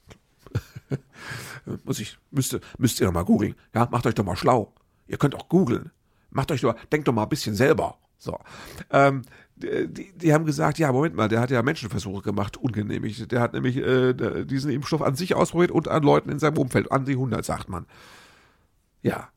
[1.84, 3.54] Muss ich, müsste, müsst ihr doch mal googeln.
[3.74, 4.74] Ja, macht euch doch mal schlau.
[5.06, 5.90] Ihr könnt auch googeln.
[6.32, 7.98] Macht euch doch, denkt doch mal ein bisschen selber.
[8.18, 8.38] So.
[8.90, 9.22] Ähm,
[9.56, 13.30] die, die, haben gesagt, ja, Moment mal, der hat ja Menschenversuche gemacht, ungenehmigt.
[13.30, 16.90] Der hat nämlich äh, diesen Impfstoff an sich ausprobiert und an Leuten in seinem Umfeld,
[16.90, 17.86] an die 100, sagt man.
[19.02, 19.28] Ja.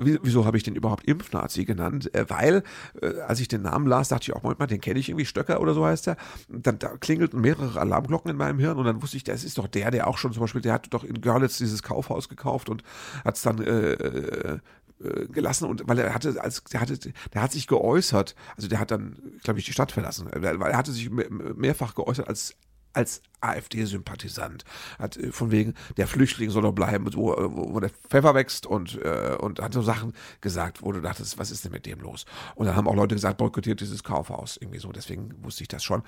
[0.00, 2.14] Wieso habe ich den überhaupt Impfnazi genannt?
[2.14, 2.62] Äh, weil,
[3.02, 5.26] äh, als ich den Namen las, dachte ich auch, Moment mal, den kenne ich irgendwie,
[5.26, 6.16] Stöcker oder so heißt er.
[6.48, 9.66] Dann da klingelten mehrere Alarmglocken in meinem Hirn und dann wusste ich, das ist doch
[9.66, 12.84] der, der auch schon zum Beispiel, der hat doch in Görlitz dieses Kaufhaus gekauft und
[13.24, 14.58] hat es dann äh,
[15.02, 16.98] äh äh, gelassen und weil er hatte als der hatte
[17.32, 20.76] der hat sich geäußert also der hat dann glaube ich die Stadt verlassen weil er
[20.76, 22.56] hatte sich mehrfach geäußert als
[22.92, 24.64] als AfD-Sympathisant.
[24.98, 29.00] Hat äh, von wegen, der Flüchtling soll doch bleiben, wo, wo der Pfeffer wächst und,
[29.02, 32.24] äh, und hat so Sachen gesagt, wo du dachtest, was ist denn mit dem los?
[32.54, 34.56] Und dann haben auch Leute gesagt, boykottiert dieses Kaufhaus.
[34.56, 36.02] Irgendwie so, deswegen wusste ich das schon.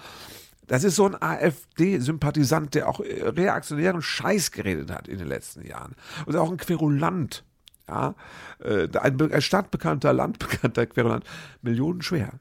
[0.67, 5.97] Das ist so ein AfD-Sympathisant, der auch reaktionären Scheiß geredet hat in den letzten Jahren.
[6.27, 7.45] Und auch ein Querulant.
[7.91, 8.15] Ja,
[8.61, 11.25] äh, ein, stadtbekannter, landbekannter Querulant,
[11.61, 12.39] millionenschwer.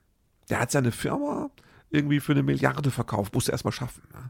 [0.49, 1.49] Der hat seine Firma
[1.89, 4.03] irgendwie für eine Milliarde verkauft, musste erstmal schaffen.
[4.13, 4.29] Ne?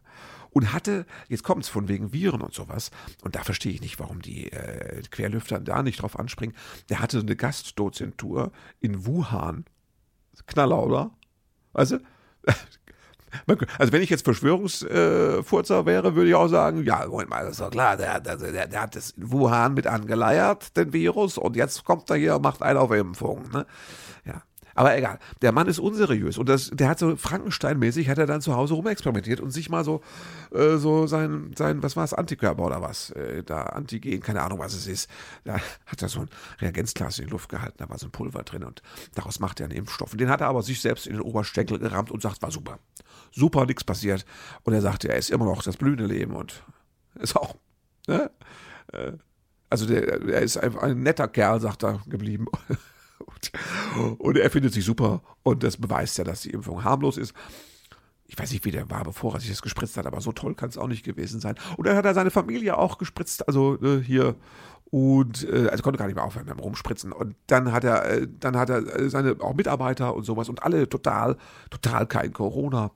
[0.52, 2.90] Und hatte, jetzt kommt es von wegen Viren und sowas,
[3.22, 6.56] und da verstehe ich nicht, warum die äh, Querlüfter da nicht drauf anspringen.
[6.88, 9.66] Der hatte eine Gastdozentur in Wuhan.
[10.48, 11.12] Knaller, oder?
[11.74, 11.98] Also,
[13.78, 17.62] also wenn ich jetzt Verschwörungsfurzer wäre, würde ich auch sagen, ja, Moment mal, das ist
[17.62, 21.56] doch klar, der, der, der, der hat das in Wuhan mit angeleiert, den Virus, und
[21.56, 23.50] jetzt kommt er hier und macht einen auf Impfung.
[23.52, 23.66] Ne?
[24.80, 28.40] Aber egal, der Mann ist unseriös und das, der hat so Frankenstein-mäßig, hat er dann
[28.40, 30.00] zu Hause rumexperimentiert und sich mal so,
[30.54, 34.60] äh, so sein, sein, was war es, Antikörper oder was, äh, da Antigen, keine Ahnung,
[34.60, 35.10] was es ist.
[35.44, 36.30] Da hat er so ein
[36.62, 38.82] Reagenzglas in die Luft gehalten, da war so ein Pulver drin und
[39.16, 40.14] daraus macht er einen Impfstoff.
[40.14, 42.80] Und den hat er aber sich selbst in den Oberschenkel gerammt und sagt, war super.
[43.34, 44.26] Super, nichts passiert.
[44.64, 46.64] Und er sagte, er ist immer noch das blühende Leben und
[47.16, 47.58] Ist auch,
[48.08, 48.32] ne?
[48.94, 49.12] Äh,
[49.70, 52.46] also der, er ist einfach ein netter Kerl, sagt er, geblieben.
[53.96, 57.34] Und, und er findet sich super und das beweist ja, dass die Impfung harmlos ist
[58.30, 60.54] ich weiß nicht, wie der war, bevor er sich das gespritzt hat, aber so toll
[60.54, 61.56] kann es auch nicht gewesen sein.
[61.78, 64.36] Und dann hat er seine Familie auch gespritzt, also äh, hier
[64.92, 67.12] und äh, also konnte gar nicht mehr aufhören beim Rumspritzen.
[67.12, 70.62] Und dann hat er, äh, dann hat er äh, seine auch Mitarbeiter und sowas und
[70.62, 71.38] alle total,
[71.72, 72.92] total kein Corona.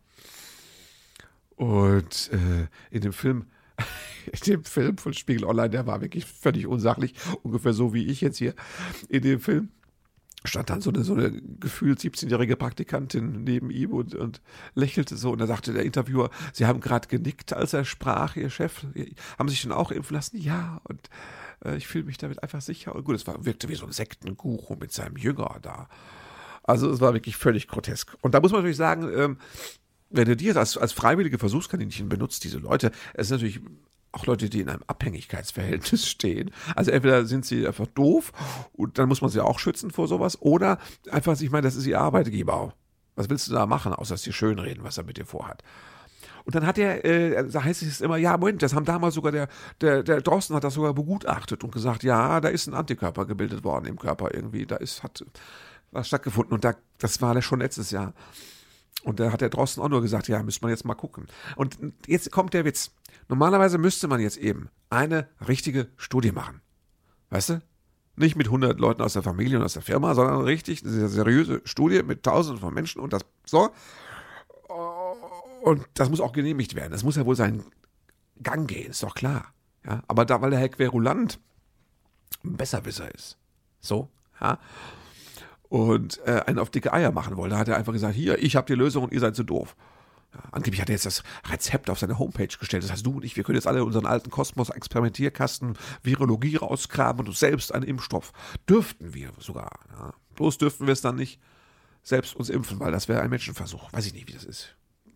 [1.56, 3.48] Und äh, in dem Film,
[4.32, 8.22] in dem Film von Spiegel Online, der war wirklich völlig unsachlich, ungefähr so wie ich
[8.22, 8.54] jetzt hier.
[9.10, 9.70] In dem Film
[10.46, 14.42] stand dann so eine, so eine gefühlt 17-jährige Praktikantin neben ihm und, und
[14.76, 15.32] lächelte so.
[15.32, 18.86] Und da sagte der Interviewer, Sie haben gerade genickt, als er sprach, Ihr Chef.
[19.38, 20.38] Haben Sie sich denn auch impfen lassen?
[20.38, 20.82] Ja.
[20.84, 21.10] Und
[21.64, 22.96] äh, ich fühle mich damit einfach sicher.
[22.96, 25.88] Und gut, es war, wirkte wie so ein Sektenguru mit seinem Jünger da.
[26.64, 28.16] Also es war wirklich völlig grotesk.
[28.22, 29.38] Und da muss man natürlich sagen, ähm,
[30.10, 33.62] wenn du die als, als freiwillige Versuchskaninchen benutzt, diese Leute, es ist natürlich
[34.14, 36.52] auch Leute, die in einem Abhängigkeitsverhältnis stehen.
[36.76, 38.32] Also entweder sind sie einfach doof
[38.72, 40.78] und dann muss man sie auch schützen vor sowas oder
[41.12, 42.74] einfach, ich meine, das ist ihr Arbeitgeber.
[43.16, 45.64] Was willst du da machen, außer dass sie schönreden, was er mit dir vorhat?
[46.46, 49.32] Und dann hat er, äh, da heißt es immer, ja, Moment, das haben damals sogar
[49.32, 49.48] der,
[49.82, 53.64] der, der Drosten hat das sogar begutachtet und gesagt, ja, da ist ein Antikörper gebildet
[53.64, 55.24] worden im Körper irgendwie, da ist, hat
[55.92, 58.14] was stattgefunden und da, das war schon letztes Jahr.
[59.04, 61.28] Und da hat der Drosten auch nur gesagt, ja, müsste man jetzt mal gucken.
[61.56, 62.92] Und jetzt kommt der Witz.
[63.28, 66.62] Normalerweise müsste man jetzt eben eine richtige Studie machen.
[67.30, 67.62] Weißt du?
[68.16, 71.62] Nicht mit 100 Leuten aus der Familie und aus der Firma, sondern richtig eine seriöse
[71.66, 73.72] Studie mit tausenden von Menschen und das so.
[75.64, 76.92] Und das muss auch genehmigt werden.
[76.92, 77.64] Das muss ja wohl seinen
[78.42, 79.54] Gang gehen, ist doch klar.
[79.86, 81.40] Ja, aber da, weil der Herr Querulant
[82.44, 83.38] ein Besserwisser ist.
[83.80, 84.60] So, ja.
[85.74, 88.68] Und äh, einen auf dicke Eier machen wollte, hat er einfach gesagt, hier, ich habe
[88.68, 89.76] die Lösung und ihr seid zu doof.
[90.32, 92.84] Ja, angeblich hat er jetzt das Rezept auf seine Homepage gestellt.
[92.84, 97.30] Das heißt, du und ich, wir können jetzt alle unseren alten Kosmos-Experimentierkasten Virologie rausgraben und
[97.30, 98.34] uns selbst einen Impfstoff.
[98.70, 99.80] Dürften wir sogar.
[99.98, 100.14] Ja.
[100.36, 101.40] Bloß dürften wir es dann nicht
[102.04, 103.92] selbst uns impfen, weil das wäre ein Menschenversuch.
[103.94, 104.76] Weiß ich nicht, wie das ist.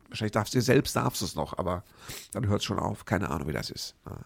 [0.10, 1.84] Wahrscheinlich darfst du selbst darfst es noch, aber
[2.32, 3.06] dann hört es schon auf.
[3.06, 3.93] Keine Ahnung, wie das ist.
[4.08, 4.17] Ja.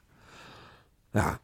[1.14, 1.40] ja.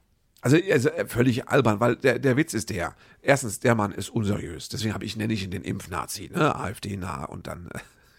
[0.48, 2.96] Also, also, völlig albern, weil der, der Witz ist der.
[3.22, 4.70] Erstens, der Mann ist unseriös.
[4.70, 6.56] Deswegen habe ich nenne ich ihn den Impfnazi, ne?
[6.56, 7.68] AfD-nah und dann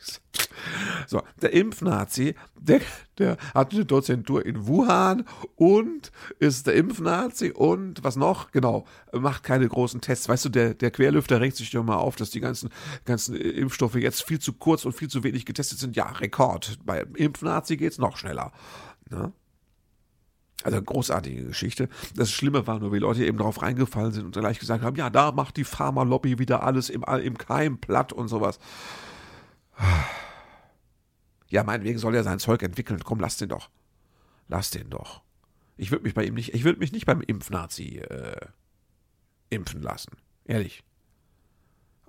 [1.06, 2.82] so, der Impfnazi, der,
[3.16, 5.24] der hat eine Dozentur in Wuhan
[5.56, 8.50] und ist der Impfnazi und was noch?
[8.50, 10.28] Genau, macht keine großen Tests.
[10.28, 12.68] Weißt du, der, der Querlüfter regt sich doch mal auf, dass die ganzen,
[13.06, 15.96] ganzen Impfstoffe jetzt viel zu kurz und viel zu wenig getestet sind.
[15.96, 16.78] Ja, Rekord.
[16.84, 18.52] Bei Impfnazi geht es noch schneller.
[19.08, 19.32] Ne?
[20.64, 21.88] Also großartige Geschichte.
[22.16, 25.08] Das Schlimme war nur, wie Leute eben darauf reingefallen sind und gleich gesagt haben, ja,
[25.08, 28.58] da macht die Pharmalobby wieder alles im, im Keim platt und sowas.
[31.48, 33.00] Ja, meinetwegen soll er sein Zeug entwickeln.
[33.04, 33.70] Komm, lass den doch.
[34.48, 35.22] Lass den doch.
[35.76, 38.46] Ich würde mich bei ihm nicht, ich würde mich nicht beim Impfnazi äh,
[39.50, 40.16] impfen lassen.
[40.44, 40.82] Ehrlich.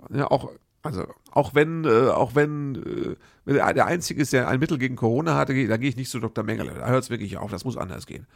[0.09, 3.15] Ja, auch, also, auch wenn, äh, auch wenn,
[3.45, 6.19] äh, der Einzige ist, der ein Mittel gegen Corona hatte, da gehe ich nicht zu
[6.19, 6.43] Dr.
[6.43, 6.73] Mengele.
[6.73, 7.51] Da hört es wirklich auf.
[7.51, 8.27] Das muss anders gehen.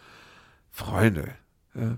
[0.69, 1.29] Freunde,
[1.73, 1.97] ja,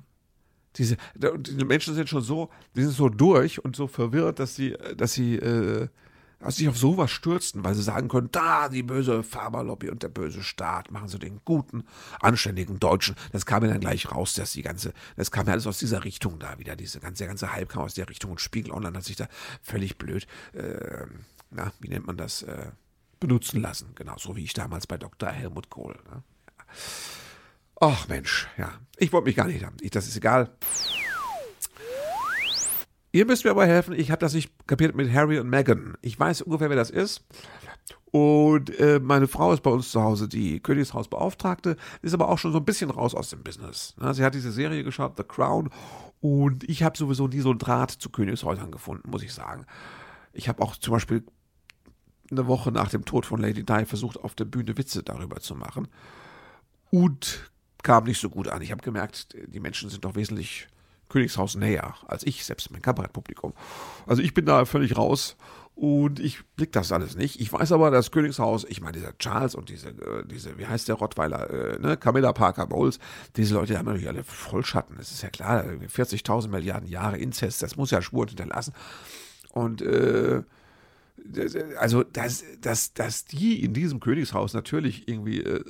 [0.77, 4.75] diese, die Menschen sind schon so, die sind so durch und so verwirrt, dass sie,
[4.97, 5.88] dass sie, äh,
[6.39, 10.10] also sich auf sowas stürzten, weil sie sagen können, da die böse Pharmalobby und der
[10.10, 11.86] böse Staat machen sie den guten,
[12.19, 13.15] anständigen Deutschen.
[13.32, 16.04] Das kam ja dann gleich raus, dass die ganze, das kam ja alles aus dieser
[16.04, 18.98] Richtung da wieder, diese ganze, der ganze Hype kam aus der Richtung und Spiegel Online
[18.98, 19.28] hat sich da
[19.62, 21.06] völlig blöd, äh,
[21.52, 22.71] na, wie nennt man das, äh,
[23.19, 23.93] benutzen lassen.
[23.95, 25.30] Genau, so wie ich damals bei Dr.
[25.30, 25.98] Helmut Kohl.
[26.10, 26.24] Ne?
[27.80, 29.78] Ach Mensch, ja, ich wollte mich gar nicht haben.
[29.82, 30.50] Ich, das ist egal.
[33.15, 35.95] Ihr müsst mir aber helfen, ich habe das nicht kapiert mit Harry und Meghan.
[36.01, 37.23] Ich weiß ungefähr, wer das ist.
[38.12, 42.51] Und äh, meine Frau ist bei uns zu Hause die Königshausbeauftragte, ist aber auch schon
[42.51, 43.95] so ein bisschen raus aus dem Business.
[44.01, 45.69] Ja, sie hat diese Serie geschaut, The Crown,
[46.19, 49.65] und ich habe sowieso nie so einen Draht zu Königshäusern gefunden, muss ich sagen.
[50.34, 51.23] Ich habe auch zum Beispiel
[52.30, 55.56] eine Woche nach dem Tod von Lady Di versucht, auf der Bühne Witze darüber zu
[55.56, 55.88] machen.
[56.91, 57.49] Und
[57.82, 58.62] kam nicht so gut an.
[58.62, 60.67] Ich habe gemerkt, die Menschen sind doch wesentlich
[61.09, 63.53] Königshaus näher als ich, selbst mein Kabarettpublikum.
[64.05, 65.37] Also ich bin da völlig raus
[65.75, 67.41] und ich blick das alles nicht.
[67.41, 70.87] Ich weiß aber, das Königshaus, ich meine, dieser Charles und diese, äh, diese, wie heißt
[70.87, 72.99] der Rottweiler, äh, ne, Camilla Parker Bowles,
[73.35, 74.95] diese Leute haben natürlich alle Vollschatten.
[74.97, 78.73] Das ist ja klar, 40.000 Milliarden Jahre Inzest, das muss ja Spuren hinterlassen.
[79.51, 80.43] Und, äh,
[81.77, 85.63] also, dass, dass, dass die in diesem Königshaus natürlich irgendwie äh,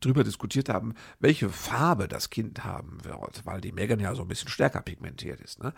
[0.00, 4.28] drüber diskutiert haben, welche Farbe das Kind haben wird, weil die Megan ja so ein
[4.28, 5.62] bisschen stärker pigmentiert ist.
[5.62, 5.72] Ne?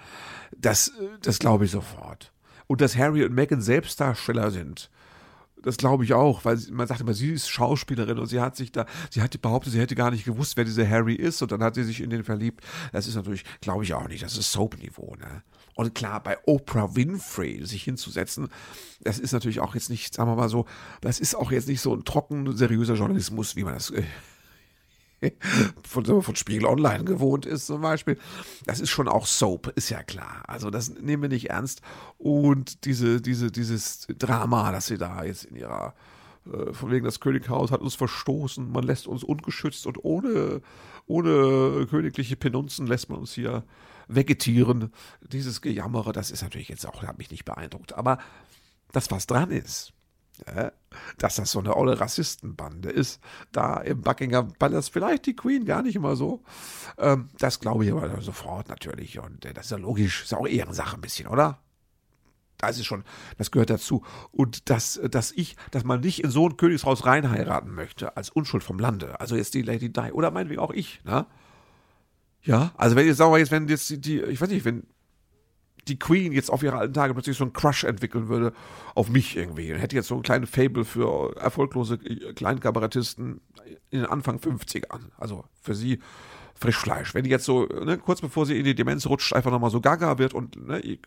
[0.56, 2.33] Das, das glaube ich sofort.
[2.66, 4.90] Und dass Harry und Megan Selbstdarsteller sind,
[5.62, 8.72] Das glaube ich auch, weil man sagt immer, sie ist Schauspielerin und sie hat sich
[8.72, 11.62] da, sie hat behauptet, sie hätte gar nicht gewusst, wer dieser Harry ist und dann
[11.62, 12.64] hat sie sich in den verliebt.
[12.92, 15.42] Das ist natürlich, glaube ich auch nicht, das ist Soap-Niveau, ne?
[15.74, 18.48] Und klar, bei Oprah Winfrey sich hinzusetzen,
[19.00, 20.66] das ist natürlich auch jetzt nicht, sagen wir mal so,
[21.00, 24.02] das ist auch jetzt nicht so ein trocken, seriöser Journalismus, wie man das äh,
[25.87, 28.18] von, von Spiegel Online gewohnt ist zum Beispiel.
[28.66, 30.42] Das ist schon auch Soap, ist ja klar.
[30.46, 31.83] Also das nehmen wir nicht ernst.
[32.18, 35.94] Und diese, diese, dieses Drama, das sie da jetzt in ihrer
[36.46, 40.62] äh, von wegen das Könighaus hat uns verstoßen, man lässt uns ungeschützt und ohne,
[41.06, 43.64] ohne königliche Penunzen lässt man uns hier
[44.14, 44.92] vegetieren.
[45.20, 47.94] Dieses Gejammere, das ist natürlich jetzt auch, hat mich nicht beeindruckt.
[47.94, 48.18] Aber
[48.92, 49.92] das, was dran ist,
[51.18, 53.20] dass das so eine olle Rassistenbande ist,
[53.53, 56.42] da im Buckingham Palace, vielleicht die Queen gar nicht immer so.
[56.99, 59.18] Ähm, das glaube ich aber sofort natürlich.
[59.18, 61.59] Und äh, das ist ja logisch, ist auch Ehrensache ein bisschen, oder?
[62.59, 63.05] Das ist schon,
[63.38, 64.05] das gehört dazu.
[64.33, 68.62] Und dass, dass ich, dass man nicht in so ein Königshaus reinheiraten möchte, als Unschuld
[68.62, 69.18] vom Lande.
[69.18, 71.27] Also jetzt die Lady Di, oder meinetwegen auch ich, ne?
[72.42, 74.87] Ja, also wenn jetzt, sagen wir jetzt, wenn jetzt die, die ich weiß nicht, wenn
[75.88, 78.53] die Queen jetzt auf ihre alten Tage plötzlich so einen Crush entwickeln würde
[78.94, 79.72] auf mich irgendwie.
[79.72, 83.40] Und hätte jetzt so ein kleines Fable für erfolglose Kleinkabarettisten
[83.90, 85.11] in den Anfang 50ern.
[85.16, 86.00] Also für sie
[86.55, 87.14] Frischfleisch.
[87.14, 89.81] Wenn die jetzt so, ne, kurz bevor sie in die Demenz rutscht, einfach nochmal so
[89.81, 90.98] gaga wird und ne,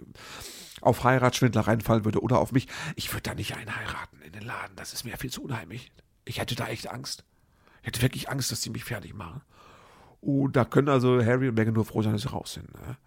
[0.81, 4.75] auf Heiratsschwindler reinfallen würde oder auf mich, ich würde da nicht einheiraten in den Laden.
[4.75, 5.91] Das ist mir viel zu unheimlich.
[6.25, 7.23] Ich hätte da echt Angst.
[7.81, 9.41] Ich hätte wirklich Angst, dass die mich fertig machen.
[10.23, 12.73] Und da können also Harry und Meghan nur froh sein, dass sie raus sind.
[12.73, 12.97] Ne?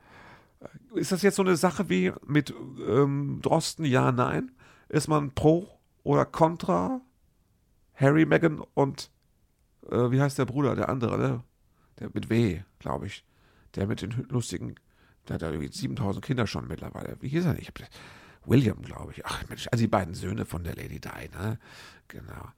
[0.94, 2.52] Ist das jetzt so eine Sache wie mit
[2.86, 4.52] ähm, Drosten, ja, nein?
[4.88, 5.66] Ist man pro
[6.02, 7.00] oder contra
[7.94, 9.10] Harry, Meghan und
[9.90, 11.42] äh, wie heißt der Bruder, der andere, ne?
[11.98, 13.24] Der mit W, glaube ich.
[13.74, 14.74] Der mit den lustigen,
[15.26, 17.16] der hat ja irgendwie 7000 Kinder schon mittlerweile.
[17.20, 17.72] Wie hieß er nicht?
[18.44, 19.24] William, glaube ich.
[19.24, 21.58] Ach Mensch, also die beiden Söhne von der Lady Di, ne?
[22.08, 22.52] Genau.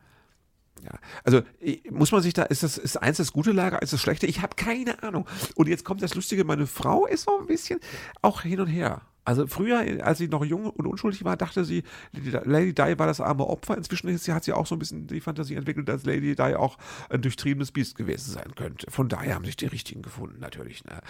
[0.83, 1.43] Ja, also
[1.91, 4.27] muss man sich da, ist das ist eins das gute Lager, ist das schlechte?
[4.27, 5.27] Ich habe keine Ahnung.
[5.55, 7.81] Und jetzt kommt das Lustige, meine Frau ist so ein bisschen
[8.23, 9.03] auch hin und her.
[9.29, 11.83] Also früher, als sie noch jung und unschuldig war, dachte sie,
[12.15, 13.77] Lady Di war das arme Opfer.
[13.77, 16.79] Inzwischen hat sie auch so ein bisschen die Fantasie entwickelt, dass Lady Di auch
[17.11, 18.91] ein durchtriebenes Biest gewesen sein könnte.
[18.91, 20.83] Von daher haben sich die richtigen gefunden, natürlich.
[20.87, 21.03] Ne?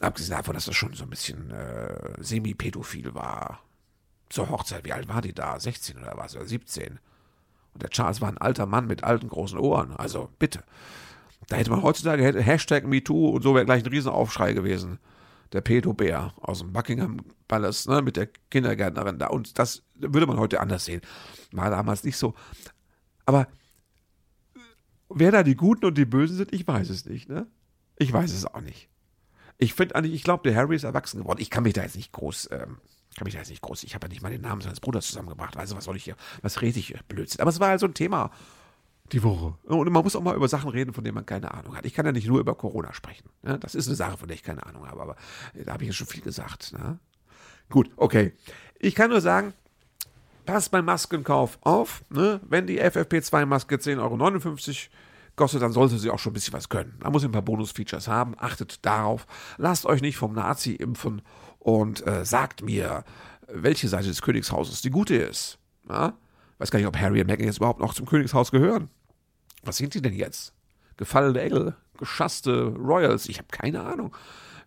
[0.00, 3.62] Abgesehen davon, dass das schon so ein bisschen äh, semi-pädophil war.
[4.28, 5.58] Zur Hochzeit, wie alt war die da?
[5.58, 6.36] 16 oder was?
[6.36, 6.98] Oder 17?
[7.72, 9.92] Und der Charles war ein alter Mann mit alten großen Ohren.
[9.96, 10.64] Also bitte.
[11.48, 14.98] Da hätte man heutzutage Hashtag MeToo und so wäre gleich ein Riesenaufschrei gewesen.
[15.52, 19.28] Der Pedo-Bär aus dem Buckingham Palace ne, mit der Kindergärtnerin da.
[19.28, 21.00] Und das würde man heute anders sehen.
[21.52, 22.34] War damals nicht so.
[23.26, 23.48] Aber
[25.08, 27.28] wer da die Guten und die Bösen sind, ich weiß es nicht.
[27.28, 27.48] Ne?
[27.96, 28.88] Ich weiß es auch nicht.
[29.58, 31.40] Ich finde eigentlich, ich glaube, der Harry ist erwachsen geworden.
[31.40, 32.78] Ich kann mich da jetzt nicht groß ähm,
[33.16, 35.06] kann mich da jetzt nicht groß, ich habe ja nicht mal den Namen seines Bruders
[35.06, 35.56] zusammengebracht.
[35.56, 37.00] Also, was soll ich hier, was rede ich hier?
[37.08, 37.40] Blödsinn.
[37.40, 38.30] Aber es war halt so ein Thema
[39.12, 39.54] die Woche.
[39.64, 41.84] Und man muss auch mal über Sachen reden, von denen man keine Ahnung hat.
[41.84, 43.28] Ich kann ja nicht nur über Corona sprechen.
[43.42, 43.58] Ne?
[43.58, 45.16] Das ist eine Sache, von der ich keine Ahnung habe, aber
[45.54, 46.72] da habe ich ja schon viel gesagt.
[46.72, 46.98] Ne?
[47.68, 48.32] Gut, okay.
[48.78, 49.52] Ich kann nur sagen,
[50.46, 52.02] passt beim Maskenkauf auf.
[52.10, 52.40] Ne?
[52.48, 54.76] Wenn die FFP2-Maske 10,59 Euro
[55.36, 56.96] kostet, dann sollte sie auch schon ein bisschen was können.
[57.00, 58.34] Da muss sie ein paar Bonus-Features haben.
[58.38, 59.26] Achtet darauf.
[59.58, 61.22] Lasst euch nicht vom Nazi impfen
[61.60, 63.04] und äh, sagt mir,
[63.46, 65.58] welche Seite des Königshauses die gute ist.
[65.88, 66.14] Ja?
[66.58, 68.90] Weiß gar nicht, ob Harry und Meghan jetzt überhaupt noch zum Königshaus gehören.
[69.62, 70.52] Was sind die denn jetzt?
[70.96, 73.28] Gefallene Engel, geschasste Royals?
[73.28, 74.14] Ich habe keine Ahnung.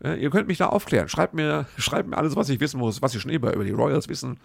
[0.04, 1.10] Äh, ihr könnt mich da aufklären.
[1.10, 3.72] Schreibt mir, schreibt mir alles, was ich wissen muss, was ihr schon immer über die
[3.72, 4.40] Royals wissen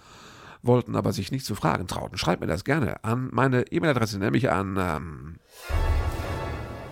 [0.62, 2.18] wollten, aber sich nicht zu fragen trauten.
[2.18, 5.36] Schreibt mir das gerne an meine E-Mail-Adresse, nämlich an ähm,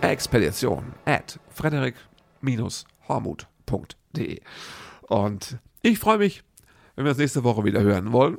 [0.03, 4.41] expedition at frederik-hormuth.de.
[5.09, 6.43] Und ich freue mich,
[6.95, 8.39] wenn wir uns nächste Woche wieder hören wollen,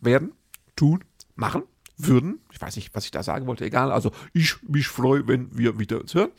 [0.00, 0.32] werden,
[0.76, 1.64] tun, machen,
[2.06, 2.40] würden.
[2.52, 3.92] Ich weiß nicht, was ich da sagen wollte, egal.
[3.92, 6.30] Also ich mich freue, wenn wir wieder uns hören.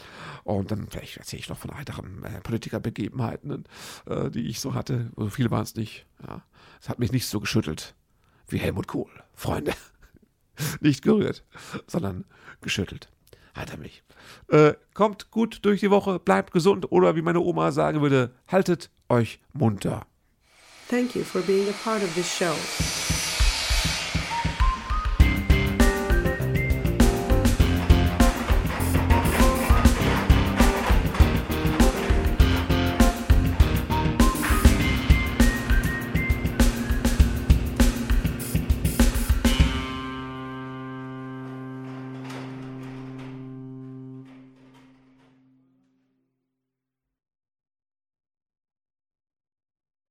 [0.44, 3.66] Und dann vielleicht erzähle ich noch von weiteren äh, Politikerbegebenheiten,
[4.08, 5.12] äh, die ich so hatte.
[5.16, 6.06] So viele waren es nicht.
[6.26, 6.44] Ja.
[6.82, 7.96] Es hat mich nicht so geschüttelt
[8.48, 9.12] wie Helmut Kohl.
[9.34, 9.74] Freunde.
[10.80, 11.44] nicht gerührt,
[11.88, 12.26] sondern
[12.62, 13.10] geschüttelt
[13.54, 14.04] hat er mich.
[14.48, 18.90] Äh, kommt gut durch die Woche, bleibt gesund oder wie meine Oma sagen würde, haltet
[19.12, 20.02] euch munter.
[20.88, 23.11] Thank you for being a part of this show.